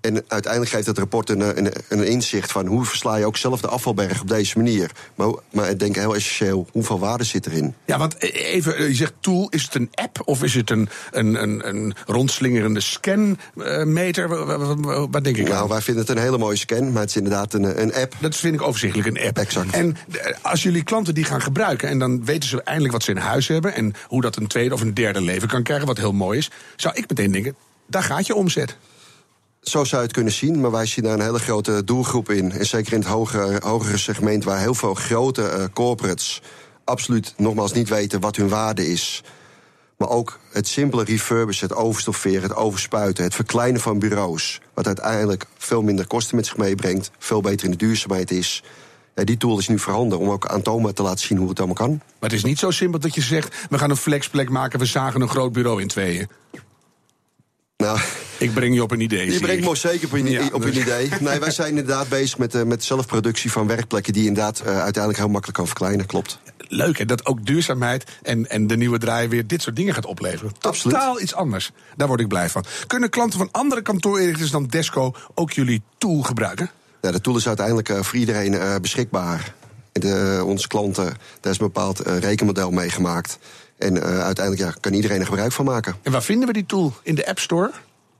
En 0.00 0.24
uiteindelijk 0.28 0.72
geeft 0.72 0.86
het 0.86 0.98
rapport 0.98 1.30
een, 1.30 1.58
een, 1.58 1.72
een 1.88 2.06
inzicht 2.06 2.52
van 2.52 2.66
hoe 2.66 2.84
versla 2.84 3.16
je 3.16 3.26
ook 3.26 3.36
zelf 3.36 3.60
de 3.60 3.68
afvalberg 3.68 4.20
op 4.20 4.28
deze 4.28 4.56
manier. 4.58 4.90
Maar, 5.14 5.28
maar 5.52 5.70
ik 5.70 5.78
denk 5.78 5.94
heel 5.94 6.14
essentieel, 6.14 6.66
hoeveel 6.72 6.98
waarde 6.98 7.24
zit 7.24 7.46
erin? 7.46 7.74
Ja, 7.84 7.98
want 7.98 8.22
even, 8.22 8.76
eh, 8.76 8.88
je 8.88 8.94
zegt 8.94 9.12
tool, 9.20 9.48
is 9.48 9.62
het 9.62 9.74
een 9.74 9.90
app 9.94 10.20
of 10.24 10.42
is 10.42 10.54
het 10.54 10.70
een, 10.70 10.88
een, 11.10 11.42
een, 11.42 11.68
een 11.68 11.94
rondslingerende 12.06 12.80
scanmeter? 12.80 14.28
Wat 15.10 15.24
denk 15.24 15.36
ik 15.36 15.48
Nou, 15.48 15.62
aan? 15.62 15.68
wij 15.68 15.80
vinden 15.80 16.06
het 16.06 16.16
een 16.16 16.22
hele 16.22 16.38
mooie 16.38 16.56
scan, 16.56 16.92
maar 16.92 17.00
het 17.00 17.10
is 17.10 17.16
inderdaad 17.16 17.52
een, 17.54 17.82
een 17.82 17.94
app. 17.94 18.14
Dat 18.20 18.36
vind 18.36 18.54
ik 18.54 18.62
overzichtelijk, 18.62 19.08
een 19.08 19.26
app. 19.26 19.38
Exact. 19.38 19.70
En 19.70 19.96
eh, 20.10 20.34
als 20.42 20.62
jullie 20.62 20.82
klanten 20.82 21.14
die 21.14 21.24
gaan 21.24 21.42
gebruiken... 21.42 21.88
en 21.88 21.98
dan 21.98 22.24
weten 22.24 22.48
ze 22.48 22.62
eindelijk 22.62 22.92
wat 22.92 23.02
ze 23.02 23.10
in 23.10 23.16
huis 23.16 23.48
hebben... 23.48 23.74
en 23.74 23.94
hoe 24.06 24.20
dat 24.20 24.36
een 24.36 24.46
tweede 24.46 24.74
of 24.74 24.80
een 24.80 24.94
derde 24.94 25.20
leven 25.20 25.48
kan 25.48 25.62
krijgen, 25.62 25.86
wat 25.86 25.98
heel 25.98 26.12
mooi 26.12 26.38
is... 26.38 26.50
zou 26.76 26.94
ik 26.94 27.08
meteen 27.08 27.32
denken, 27.32 27.54
daar 27.86 28.02
gaat 28.02 28.26
je 28.26 28.34
omzet. 28.34 28.76
Zo 29.68 29.84
zou 29.84 30.00
je 30.00 30.06
het 30.06 30.16
kunnen 30.16 30.32
zien, 30.32 30.60
maar 30.60 30.70
wij 30.70 30.86
zien 30.86 31.04
daar 31.04 31.12
een 31.12 31.24
hele 31.24 31.38
grote 31.38 31.84
doelgroep 31.84 32.30
in. 32.30 32.52
En 32.52 32.66
zeker 32.66 32.92
in 32.92 32.98
het 32.98 33.08
hogere, 33.08 33.60
hogere 33.64 33.98
segment, 33.98 34.44
waar 34.44 34.60
heel 34.60 34.74
veel 34.74 34.94
grote 34.94 35.42
uh, 35.42 35.64
corporates 35.72 36.42
absoluut 36.84 37.34
nogmaals 37.36 37.72
niet 37.72 37.88
weten 37.88 38.20
wat 38.20 38.36
hun 38.36 38.48
waarde 38.48 38.86
is. 38.86 39.22
Maar 39.96 40.08
ook 40.08 40.38
het 40.52 40.68
simpele 40.68 41.04
refurbishen, 41.04 41.68
het 41.68 41.76
overstofferen, 41.76 42.42
het 42.42 42.54
overspuiten, 42.54 43.24
het 43.24 43.34
verkleinen 43.34 43.80
van 43.80 43.98
bureaus. 43.98 44.60
Wat 44.74 44.86
uiteindelijk 44.86 45.46
veel 45.58 45.82
minder 45.82 46.06
kosten 46.06 46.36
met 46.36 46.46
zich 46.46 46.56
meebrengt, 46.56 47.10
veel 47.18 47.40
beter 47.40 47.64
in 47.64 47.70
de 47.70 47.76
duurzaamheid 47.76 48.30
is. 48.30 48.62
Ja, 49.14 49.24
die 49.24 49.36
tool 49.36 49.58
is 49.58 49.68
nu 49.68 49.78
voorhanden 49.78 50.18
om 50.18 50.30
ook 50.30 50.46
aan 50.46 50.62
Toma 50.62 50.92
te 50.92 51.02
laten 51.02 51.26
zien 51.26 51.38
hoe 51.38 51.48
het 51.48 51.58
allemaal 51.58 51.76
kan. 51.76 51.90
Maar 51.90 52.30
het 52.30 52.32
is 52.32 52.44
niet 52.44 52.58
zo 52.58 52.70
simpel 52.70 53.00
dat 53.00 53.14
je 53.14 53.22
zegt: 53.22 53.66
we 53.70 53.78
gaan 53.78 53.90
een 53.90 53.96
flexplek 53.96 54.48
maken, 54.48 54.78
we 54.78 54.84
zagen 54.84 55.20
een 55.20 55.28
groot 55.28 55.52
bureau 55.52 55.80
in 55.80 55.88
tweeën. 55.88 56.28
Nou, 57.76 57.98
ik 58.38 58.54
breng 58.54 58.74
je 58.74 58.82
op 58.82 58.90
een 58.90 59.00
idee. 59.00 59.32
Je 59.32 59.40
brengt 59.40 59.64
me 59.64 59.76
zeker 59.76 60.06
op 60.06 60.12
een, 60.12 60.30
ja, 60.30 60.48
op 60.52 60.64
een 60.64 60.76
idee. 60.76 61.08
Nee, 61.20 61.40
wij 61.40 61.50
zijn 61.50 61.68
inderdaad 61.68 62.08
bezig 62.08 62.38
met, 62.38 62.54
uh, 62.54 62.62
met 62.62 62.84
zelfproductie 62.84 63.52
van 63.52 63.66
werkplekken 63.66 64.12
die 64.12 64.26
inderdaad 64.26 64.60
uh, 64.60 64.66
uiteindelijk 64.66 65.16
heel 65.16 65.28
makkelijk 65.28 65.58
kan 65.58 65.66
verkleinen. 65.66 66.06
Klopt. 66.06 66.38
Leuk 66.58 66.98
hè, 66.98 67.04
dat 67.04 67.26
ook 67.26 67.46
duurzaamheid 67.46 68.04
en, 68.22 68.50
en 68.50 68.66
de 68.66 68.76
nieuwe 68.76 68.98
draai 68.98 69.28
weer 69.28 69.46
dit 69.46 69.62
soort 69.62 69.76
dingen 69.76 69.94
gaat 69.94 70.06
opleveren. 70.06 70.52
Absoluut. 70.60 70.96
Totaal 70.96 71.20
iets 71.20 71.34
anders. 71.34 71.70
Daar 71.96 72.08
word 72.08 72.20
ik 72.20 72.28
blij 72.28 72.48
van. 72.48 72.64
Kunnen 72.86 73.10
klanten 73.10 73.38
van 73.38 73.48
andere 73.52 73.82
kantoorinrichters 73.82 74.50
dan 74.50 74.66
Desco 74.66 75.14
ook 75.34 75.52
jullie 75.52 75.82
tool 75.98 76.22
gebruiken? 76.22 76.70
Ja, 77.00 77.10
de 77.10 77.20
tool 77.20 77.36
is 77.36 77.46
uiteindelijk 77.46 77.88
uh, 77.88 78.02
voor 78.02 78.18
iedereen 78.18 78.80
beschikbaar. 78.80 79.54
De, 79.92 80.42
onze 80.44 80.68
klanten, 80.68 81.04
daar 81.40 81.52
is 81.52 81.58
een 81.58 81.66
bepaald 81.66 81.98
rekenmodel 81.98 82.70
mee 82.70 82.90
gemaakt. 82.90 83.38
En 83.78 84.02
uiteindelijk 84.02 84.70
ja, 84.70 84.80
kan 84.80 84.92
iedereen 84.92 85.20
er 85.20 85.26
gebruik 85.26 85.52
van 85.52 85.64
maken. 85.64 85.96
En 86.02 86.12
waar 86.12 86.22
vinden 86.22 86.46
we 86.46 86.52
die 86.52 86.66
tool? 86.66 86.92
In 87.02 87.14
de 87.14 87.26
App 87.26 87.38
Store? 87.38 87.70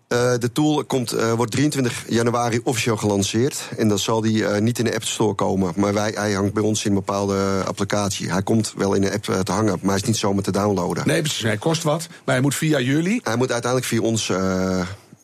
Uh, 0.09 0.35
de 0.39 0.53
tool 0.53 0.85
komt, 0.85 1.15
uh, 1.15 1.33
wordt 1.33 1.53
23 1.53 2.05
januari 2.09 2.61
officieel 2.65 2.97
gelanceerd. 2.97 3.69
En 3.77 3.89
dan 3.89 3.99
zal 3.99 4.21
die 4.21 4.37
uh, 4.37 4.59
niet 4.59 4.79
in 4.79 4.85
de 4.85 4.95
App 4.95 5.05
Store 5.05 5.35
komen. 5.35 5.73
Maar 5.77 5.95
wij, 5.95 6.13
hij 6.15 6.33
hangt 6.33 6.55
bij 6.55 6.63
ons 6.63 6.85
in 6.85 6.91
een 6.91 6.97
bepaalde 6.97 7.63
applicatie. 7.67 8.31
Hij 8.31 8.43
komt 8.43 8.73
wel 8.77 8.95
in 8.95 9.01
de 9.01 9.13
app 9.13 9.25
te 9.25 9.53
hangen, 9.53 9.79
maar 9.81 9.91
hij 9.91 10.01
is 10.01 10.03
niet 10.03 10.17
zomaar 10.17 10.43
te 10.43 10.53
downloaden. 10.53 11.07
Nee, 11.07 11.21
precies. 11.21 11.43
Hij 11.43 11.57
kost 11.57 11.83
wat, 11.83 12.07
maar 12.25 12.35
hij 12.35 12.41
moet 12.41 12.55
via 12.55 12.81
jullie. 12.81 13.21
Hij 13.23 13.37
moet 13.37 13.53
uiteindelijk 13.53 13.91
via 13.91 14.01
ons 14.01 14.33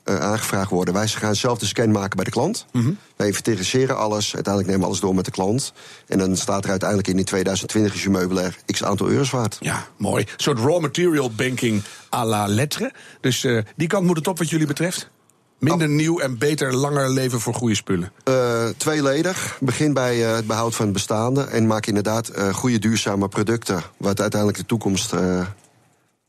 uh, 0.05 0.21
aangevraagd 0.21 0.71
worden. 0.71 0.95
Wij 0.95 1.09
gaan 1.09 1.35
zelf 1.35 1.59
de 1.59 1.67
scan 1.67 1.91
maken 1.91 2.17
bij 2.17 2.25
de 2.25 2.31
klant. 2.31 2.67
Mm 2.73 2.83
-hmm. 2.83 2.99
Wij 3.17 3.27
inventariseren 3.27 3.97
alles. 3.97 4.35
Uiteindelijk 4.35 4.67
nemen 4.67 4.81
we 4.81 4.87
alles 4.87 5.01
door 5.01 5.15
met 5.15 5.25
de 5.25 5.31
klant. 5.31 5.73
En 6.07 6.19
dan 6.19 6.37
staat 6.37 6.65
er 6.65 6.71
uiteindelijk 6.71 7.09
in 7.09 7.19
in 7.19 7.25
2020 7.25 7.95
is 7.95 8.03
je 8.03 8.11
meubilair 8.11 8.57
x 8.67 8.85
aantal 8.85 9.09
euro's 9.09 9.31
waard. 9.31 9.57
Ja, 9.61 9.87
mooi. 9.97 10.23
Een 10.23 10.29
soort 10.37 10.59
raw 10.59 10.81
material 10.81 11.31
banking 11.31 11.83
à 12.15 12.25
la 12.25 12.47
lettre. 12.47 12.93
Dus 13.21 13.45
uh, 13.45 13.63
die 13.77 13.89
kant 13.89 14.07
moet 14.07 14.17
het 14.17 14.27
op 14.27 14.39
wat 14.39 14.51
jullie 14.51 14.67
betreft? 14.67 15.11
Minder 15.59 15.89
oh. 15.89 15.95
nieuw 15.95 16.19
en 16.19 16.39
beter 16.39 16.75
langer 16.75 17.11
leven 17.11 17.41
voor 17.41 17.55
goede 17.55 17.75
spullen? 17.75 18.13
Uh, 18.29 18.69
tweeledig. 18.77 19.59
Begin 19.61 19.93
bij 19.93 20.19
uh, 20.19 20.35
het 20.35 20.47
behoud 20.47 20.75
van 20.75 20.85
het 20.85 20.95
bestaande. 20.95 21.45
En 21.45 21.67
maak 21.67 21.87
inderdaad 21.87 22.31
uh, 22.37 22.55
goede 22.55 22.79
duurzame 22.79 23.29
producten. 23.29 23.83
Wat 23.97 24.21
uiteindelijk 24.21 24.61
de 24.61 24.67
toekomst 24.67 25.13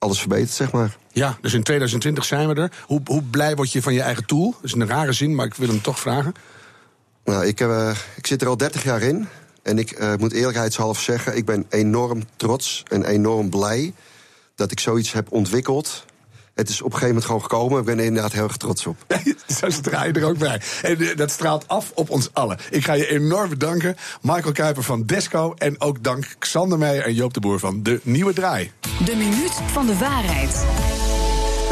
alles 0.06 0.20
verbetert, 0.20 0.52
zeg 0.52 0.72
maar. 0.72 0.98
Ja, 1.12 1.38
dus 1.41 1.54
in 1.54 1.63
2020 1.63 2.26
zijn 2.26 2.48
we 2.48 2.62
er. 2.62 2.72
Hoe, 2.82 3.02
hoe 3.06 3.22
blij 3.22 3.56
word 3.56 3.72
je 3.72 3.82
van 3.82 3.94
je 3.94 4.02
eigen 4.02 4.26
tool? 4.26 4.52
Dat 4.52 4.63
is 4.63 4.74
een 4.74 4.88
rare 4.88 5.13
zin, 5.13 5.36
maar 5.36 5.46
ik 5.46 5.54
wil 5.54 5.68
hem 5.68 5.82
toch 5.82 6.00
vragen. 6.00 6.34
Nou, 7.24 7.46
ik, 7.46 7.62
uh, 7.62 7.96
ik 8.15 8.28
zit 8.28 8.41
er 8.41 8.48
al 8.48 8.58
30 8.58 8.84
jaar 8.84 9.02
in. 9.02 9.28
En 9.63 9.80
ik 9.80 10.00
uh, 10.00 10.13
moet 10.15 10.32
eerlijkheidshalve 10.32 11.02
zeggen, 11.02 11.38
ik 11.38 11.46
ben 11.46 11.65
enorm 11.70 12.24
trots 12.36 12.84
en 12.88 13.06
enorm 13.06 13.50
blij 13.50 13.94
dat 14.56 14.72
ik 14.72 14.80
zoiets 14.80 15.12
heb 15.12 15.32
ontwikkeld 15.32 16.06
het 16.56 16.70
is 16.70 16.82
op 16.82 16.86
een 16.86 17.00
gegeven 17.00 17.08
moment 17.08 17.26
gewoon 17.26 17.41
gekomen. 17.41 17.80
Ik 17.80 17.86
ben 17.86 18.00
er 18.00 18.06
inderdaad 18.06 18.34
heel 18.34 18.44
erg 18.44 18.58
trots 18.58 18.86
op. 18.86 18.98
Zo 19.60 19.68
je 19.68 20.12
er 20.13 20.26
ook 20.26 20.38
bij. 20.38 20.62
En 20.82 21.15
dat 21.15 21.32
straalt 21.32 21.68
af 21.68 21.91
op 21.96 22.10
ons 22.10 22.30
allen. 22.34 22.58
Ik 22.70 22.84
ga 22.84 22.94
je 22.94 23.08
enorm 23.08 23.50
bedanken. 23.50 23.96
Michael 24.22 24.52
Kuiper 24.52 24.84
van 24.84 25.06
Desco. 25.06 25.54
En 25.58 25.82
ook 25.82 26.04
dank 26.04 26.36
Xander 26.39 26.78
Meijer 26.78 27.04
en 27.04 27.13
Joop 27.13 27.34
de 27.34 27.39
Boer 27.39 27.60
van 27.60 27.84
De 27.84 28.00
Nieuwe 28.04 28.34
Draai. 28.34 28.72
De 29.06 29.15
Minuut 29.15 29.54
van 29.72 29.86
de 29.86 29.98
Waarheid. 29.98 30.65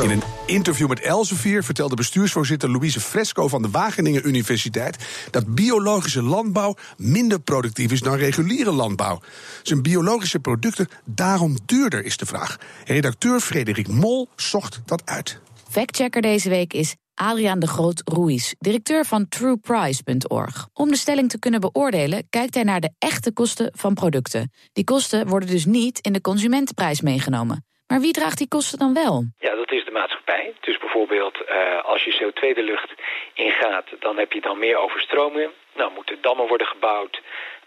In 0.02 0.10
een 0.10 0.24
interview 0.46 0.88
met 0.88 1.00
Elsevier 1.00 1.64
vertelde 1.64 1.96
bestuursvoorzitter 1.96 2.72
Louise 2.72 3.00
Fresco 3.00 3.48
van 3.48 3.62
de 3.62 3.70
Wageningen 3.70 4.28
Universiteit 4.28 4.98
dat 5.32 5.56
biologische 5.56 6.22
landbouw 6.22 6.76
minder 6.98 7.40
productief 7.40 7.92
is 7.92 8.00
dan 8.00 8.16
reguliere 8.16 8.72
landbouw. 8.72 9.20
Zijn 9.64 9.82
biologische 9.82 10.40
producten 10.40 10.88
daarom 11.06 11.58
duurder, 11.66 12.06
is 12.06 12.18
de 12.18 12.26
vraag. 12.26 12.58
Redacteur 12.86 13.40
Frederik 13.40 13.88
Mol 13.88 14.28
zocht 14.36 14.82
dat 14.86 15.02
uit. 15.06 15.40
Factchecker 15.70 16.22
deze 16.22 16.50
week 16.50 16.74
is 16.74 16.96
Adriaan 17.14 17.60
de 17.60 17.68
Groot 17.68 18.02
Ruiz, 18.06 18.54
directeur 18.60 19.06
van 19.06 19.28
TruePrice.org. 19.28 20.68
Om 20.74 20.90
de 20.90 20.98
stelling 20.98 21.30
te 21.30 21.40
kunnen 21.40 21.60
beoordelen, 21.60 22.28
kijkt 22.30 22.54
hij 22.54 22.64
naar 22.64 22.82
de 22.82 22.94
echte 23.00 23.34
kosten 23.34 23.72
van 23.76 23.94
producten. 23.94 24.52
Die 24.74 24.84
kosten 24.84 25.28
worden 25.28 25.50
dus 25.50 25.66
niet 25.66 26.00
in 26.00 26.14
de 26.14 26.22
consumentenprijs 26.22 27.02
meegenomen. 27.02 27.66
Maar 27.88 28.00
wie 28.00 28.14
draagt 28.14 28.38
die 28.38 28.48
kosten 28.48 28.80
dan 28.80 28.94
wel? 28.94 29.24
Ja, 29.40 29.56
dat 29.56 29.72
is 29.72 29.86
de 29.86 29.92
maatschappij. 29.92 30.54
Dus 30.60 30.78
bijvoorbeeld 30.78 31.38
uh, 31.50 31.84
als 31.84 32.04
je 32.04 32.14
CO2 32.20 32.56
de 32.56 32.64
lucht 32.64 32.92
ingaat, 33.34 33.86
dan 34.00 34.18
heb 34.18 34.32
je 34.32 34.42
dan 34.42 34.60
meer 34.60 34.78
overstromingen. 34.78 35.52
Nou, 35.76 35.92
moeten 35.94 36.22
dammen 36.22 36.48
worden 36.48 36.68
gebouwd. 36.68 37.22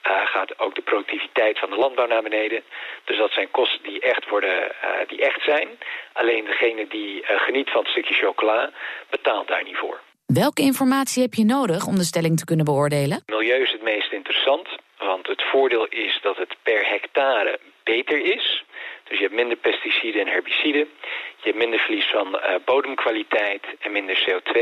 Uh, 0.06 0.26
gaat 0.26 0.58
ook 0.58 0.74
de 0.74 0.82
productiviteit 0.82 1.58
van 1.58 1.70
de 1.70 1.76
landbouw 1.76 2.06
naar 2.06 2.22
beneden. 2.22 2.62
Dus 3.04 3.18
dat 3.18 3.30
zijn 3.30 3.50
kosten 3.50 3.82
die 3.82 4.00
echt, 4.00 4.28
worden, 4.28 4.58
uh, 4.58 5.08
die 5.08 5.20
echt 5.20 5.42
zijn. 5.42 5.68
Alleen 6.12 6.44
degene 6.44 6.86
die 6.88 7.22
geniet 7.24 7.70
van 7.70 7.80
het 7.82 7.90
stukje 7.90 8.14
chocola, 8.14 8.70
betaalt 9.10 9.48
daar 9.48 9.64
niet 9.64 9.76
voor. 9.76 10.00
Welke 10.26 10.62
informatie 10.62 11.22
heb 11.22 11.34
je 11.34 11.44
nodig 11.44 11.86
om 11.86 11.96
de 11.96 12.04
stelling 12.04 12.38
te 12.38 12.44
kunnen 12.44 12.64
beoordelen? 12.64 13.22
Milieu 13.26 13.62
is 13.62 13.72
het 13.72 13.82
meest 13.82 14.12
interessant, 14.12 14.68
want 14.98 15.26
het 15.26 15.42
voordeel 15.42 15.86
is 15.86 16.18
dat 16.22 16.36
het 16.36 16.56
per 16.62 16.88
hectare 16.88 17.58
beter 17.84 18.24
is. 18.34 18.64
Dus 19.08 19.18
je 19.18 19.24
hebt 19.24 19.34
minder 19.34 19.56
pesticiden 19.56 20.20
en 20.20 20.26
herbiciden. 20.26 20.88
Je 21.36 21.48
hebt 21.50 21.56
minder 21.56 21.78
verlies 21.78 22.10
van 22.10 22.28
uh, 22.34 22.54
bodemkwaliteit 22.64 23.64
en 23.80 23.92
minder 23.92 24.16
CO2 24.24 24.58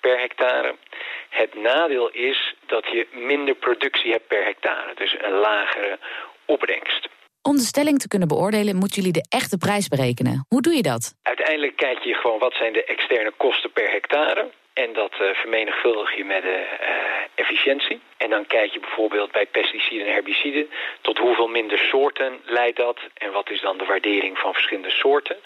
per 0.00 0.18
hectare. 0.18 0.76
Het 1.28 1.54
nadeel 1.54 2.10
is 2.10 2.54
dat 2.66 2.84
je 2.86 3.06
minder 3.12 3.54
productie 3.54 4.10
hebt 4.12 4.26
per 4.26 4.44
hectare. 4.44 4.94
Dus 4.94 5.16
een 5.22 5.32
lagere 5.32 5.98
opbrengst. 6.46 7.08
Om 7.42 7.56
de 7.56 7.62
stelling 7.62 7.98
te 7.98 8.08
kunnen 8.08 8.28
beoordelen, 8.28 8.76
moeten 8.76 8.96
jullie 8.96 9.20
de 9.20 9.26
echte 9.28 9.58
prijs 9.58 9.88
berekenen. 9.88 10.44
Hoe 10.48 10.62
doe 10.62 10.74
je 10.74 10.82
dat? 10.82 11.14
Uiteindelijk 11.22 11.76
kijk 11.76 11.98
je 11.98 12.14
gewoon 12.14 12.38
wat 12.38 12.54
zijn 12.54 12.72
de 12.72 12.84
externe 12.84 13.32
kosten 13.36 13.72
per 13.72 13.90
hectare. 13.90 14.50
En 14.74 14.92
dat 14.92 15.12
uh, 15.20 15.34
vermenigvuldig 15.34 16.16
je 16.16 16.24
met 16.24 16.42
de 16.42 16.66
uh, 16.80 16.88
efficiëntie. 17.34 18.00
En 18.16 18.30
dan 18.30 18.46
kijk 18.46 18.72
je 18.72 18.80
bijvoorbeeld 18.80 19.32
bij 19.32 19.46
pesticiden 19.46 20.06
en 20.06 20.12
herbiciden... 20.12 20.70
tot 21.00 21.18
hoeveel 21.18 21.48
minder 21.48 21.78
soorten 21.78 22.40
leidt 22.44 22.76
dat... 22.76 22.98
en 23.14 23.32
wat 23.32 23.50
is 23.50 23.60
dan 23.60 23.78
de 23.78 23.84
waardering 23.84 24.38
van 24.38 24.52
verschillende 24.52 24.90
soorten. 24.90 25.36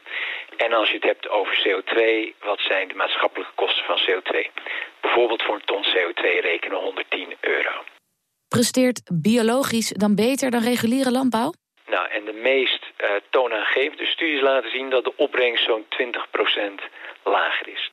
En 0.56 0.72
als 0.72 0.88
je 0.88 0.94
het 0.94 1.04
hebt 1.04 1.28
over 1.28 1.54
CO2, 1.64 2.00
wat 2.40 2.60
zijn 2.60 2.88
de 2.88 2.94
maatschappelijke 2.94 3.52
kosten 3.54 3.84
van 3.84 3.98
CO2? 3.98 4.50
Bijvoorbeeld 5.00 5.42
voor 5.42 5.54
een 5.54 5.64
ton 5.64 5.84
CO2 5.84 6.22
rekenen 6.40 6.78
110 6.78 7.36
euro. 7.40 7.84
Presteert 8.48 9.00
biologisch 9.22 9.88
dan 9.88 10.14
beter 10.14 10.50
dan 10.50 10.62
reguliere 10.62 11.10
landbouw? 11.10 11.52
Nou, 11.86 12.08
en 12.08 12.24
de 12.24 12.32
meest 12.32 12.84
uh, 13.00 13.10
toonaangevende 13.30 14.06
studies 14.06 14.40
laten 14.40 14.70
zien... 14.70 14.90
dat 14.90 15.04
de 15.04 15.16
opbrengst 15.16 15.64
zo'n 15.64 15.84
20% 15.84 16.84
lager 17.24 17.68
is. 17.68 17.90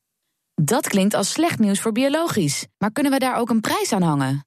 Dat 0.56 0.88
klinkt 0.88 1.14
als 1.14 1.32
slecht 1.32 1.60
nieuws 1.60 1.82
voor 1.82 1.92
biologisch. 1.92 2.68
Maar 2.78 2.92
kunnen 2.92 3.12
we 3.12 3.20
daar 3.20 3.40
ook 3.40 3.50
een 3.50 3.62
prijs 3.62 3.94
aan 3.94 4.02
hangen? 4.02 4.46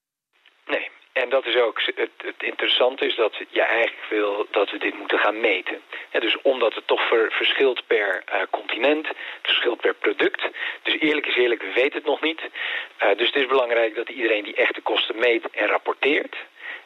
Nee, 0.66 0.90
en 1.12 1.28
dat 1.28 1.46
is 1.46 1.56
ook 1.56 1.82
het, 1.94 2.10
interessante 2.38 3.06
is 3.06 3.16
dat 3.16 3.34
je 3.48 3.62
eigenlijk 3.62 4.06
wil 4.08 4.46
dat 4.50 4.70
we 4.70 4.78
dit 4.78 4.98
moeten 4.98 5.18
gaan 5.18 5.40
meten. 5.40 5.80
Dus 6.10 6.40
omdat 6.42 6.74
het 6.74 6.86
toch 6.86 7.08
ver, 7.08 7.32
verschilt 7.32 7.86
per 7.86 8.22
uh, 8.32 8.40
continent, 8.50 9.08
het 9.08 9.16
verschilt 9.42 9.80
per 9.80 9.94
product. 9.94 10.48
Dus 10.82 11.00
eerlijk 11.00 11.26
is 11.26 11.36
eerlijk, 11.36 11.62
we 11.62 11.72
weten 11.72 11.98
het 11.98 12.06
nog 12.06 12.20
niet. 12.20 12.40
Uh, 12.40 13.16
dus 13.16 13.26
het 13.26 13.36
is 13.36 13.46
belangrijk 13.46 13.94
dat 13.94 14.08
iedereen 14.08 14.44
die 14.44 14.54
echte 14.54 14.80
kosten 14.80 15.18
meet 15.18 15.50
en 15.50 15.66
rapporteert. 15.66 16.36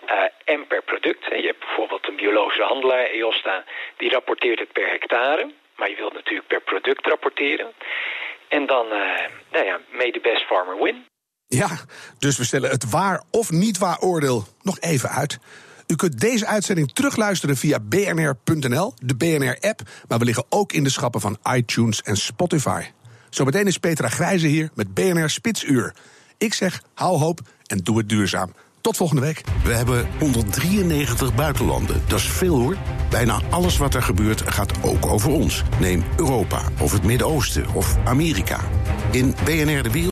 Uh, 0.07 0.23
en 0.45 0.67
per 0.67 0.83
product. 0.83 1.25
Je 1.25 1.47
hebt 1.47 1.59
bijvoorbeeld 1.59 2.09
een 2.09 2.17
biologische 2.17 2.63
handelaar, 2.63 3.05
EOSTA, 3.05 3.65
die 3.97 4.11
rapporteert 4.11 4.59
het 4.59 4.73
per 4.73 4.89
hectare. 4.89 5.51
Maar 5.77 5.91
je 5.91 5.97
wilt 5.97 6.13
natuurlijk 6.13 6.49
per 6.49 6.61
product 6.61 7.07
rapporteren. 7.07 7.73
En 8.57 8.67
dan, 8.67 8.87
uh, 8.87 8.93
nou 9.53 9.65
ja, 9.65 9.81
may 9.99 10.11
the 10.11 10.21
best 10.23 10.47
farmer 10.47 10.83
win. 10.83 11.05
Ja, 11.47 11.69
dus 12.19 12.37
we 12.37 12.45
stellen 12.45 12.71
het 12.71 12.91
waar 12.91 13.23
of 13.31 13.51
niet 13.51 13.79
waar 13.79 13.99
oordeel 13.99 14.45
nog 14.63 14.81
even 14.81 15.11
uit. 15.11 15.39
U 15.87 15.97
kunt 15.97 16.21
deze 16.21 16.47
uitzending 16.47 16.93
terugluisteren 16.93 17.57
via 17.57 17.79
bnr.nl, 17.81 18.95
de 18.97 19.17
BNR-app... 19.17 19.81
maar 20.09 20.19
we 20.19 20.25
liggen 20.25 20.45
ook 20.49 20.73
in 20.73 20.85
de 20.85 20.91
schappen 20.91 21.21
van 21.21 21.39
iTunes 21.53 22.03
en 22.03 22.17
Spotify. 22.17 22.85
Zometeen 23.31 23.67
is 23.67 23.79
Petra 23.79 24.09
Grijze 24.09 24.47
hier 24.47 24.71
met 24.75 24.95
BNR 24.95 25.31
Spitsuur. 25.31 25.95
Ik 26.39 26.55
zeg, 26.55 26.83
hou 26.95 27.19
hoop 27.19 27.41
en 27.67 27.79
doe 27.79 27.99
het 27.99 28.09
duurzaam. 28.09 28.55
Tot 28.81 28.97
volgende 28.97 29.23
week. 29.23 29.43
We 29.65 29.73
hebben 29.73 30.09
193 30.19 31.35
buitenlanden. 31.35 32.03
Dat 32.07 32.19
is 32.19 32.27
veel 32.27 32.59
hoor. 32.59 32.77
Bijna 33.11 33.41
alles 33.51 33.77
wat 33.77 33.95
er 33.95 34.03
gebeurt 34.03 34.43
gaat 34.51 34.73
ook 34.83 35.07
over 35.07 35.31
ons. 35.31 35.63
Neem 35.81 36.05
Europa 36.17 36.61
of 36.81 36.93
het 36.93 37.05
Midden-Oosten 37.05 37.75
of 37.75 37.97
Amerika. 38.05 38.61
In 39.11 39.35
BNR 39.45 39.83
de 39.83 39.91
Wereld 39.91 40.09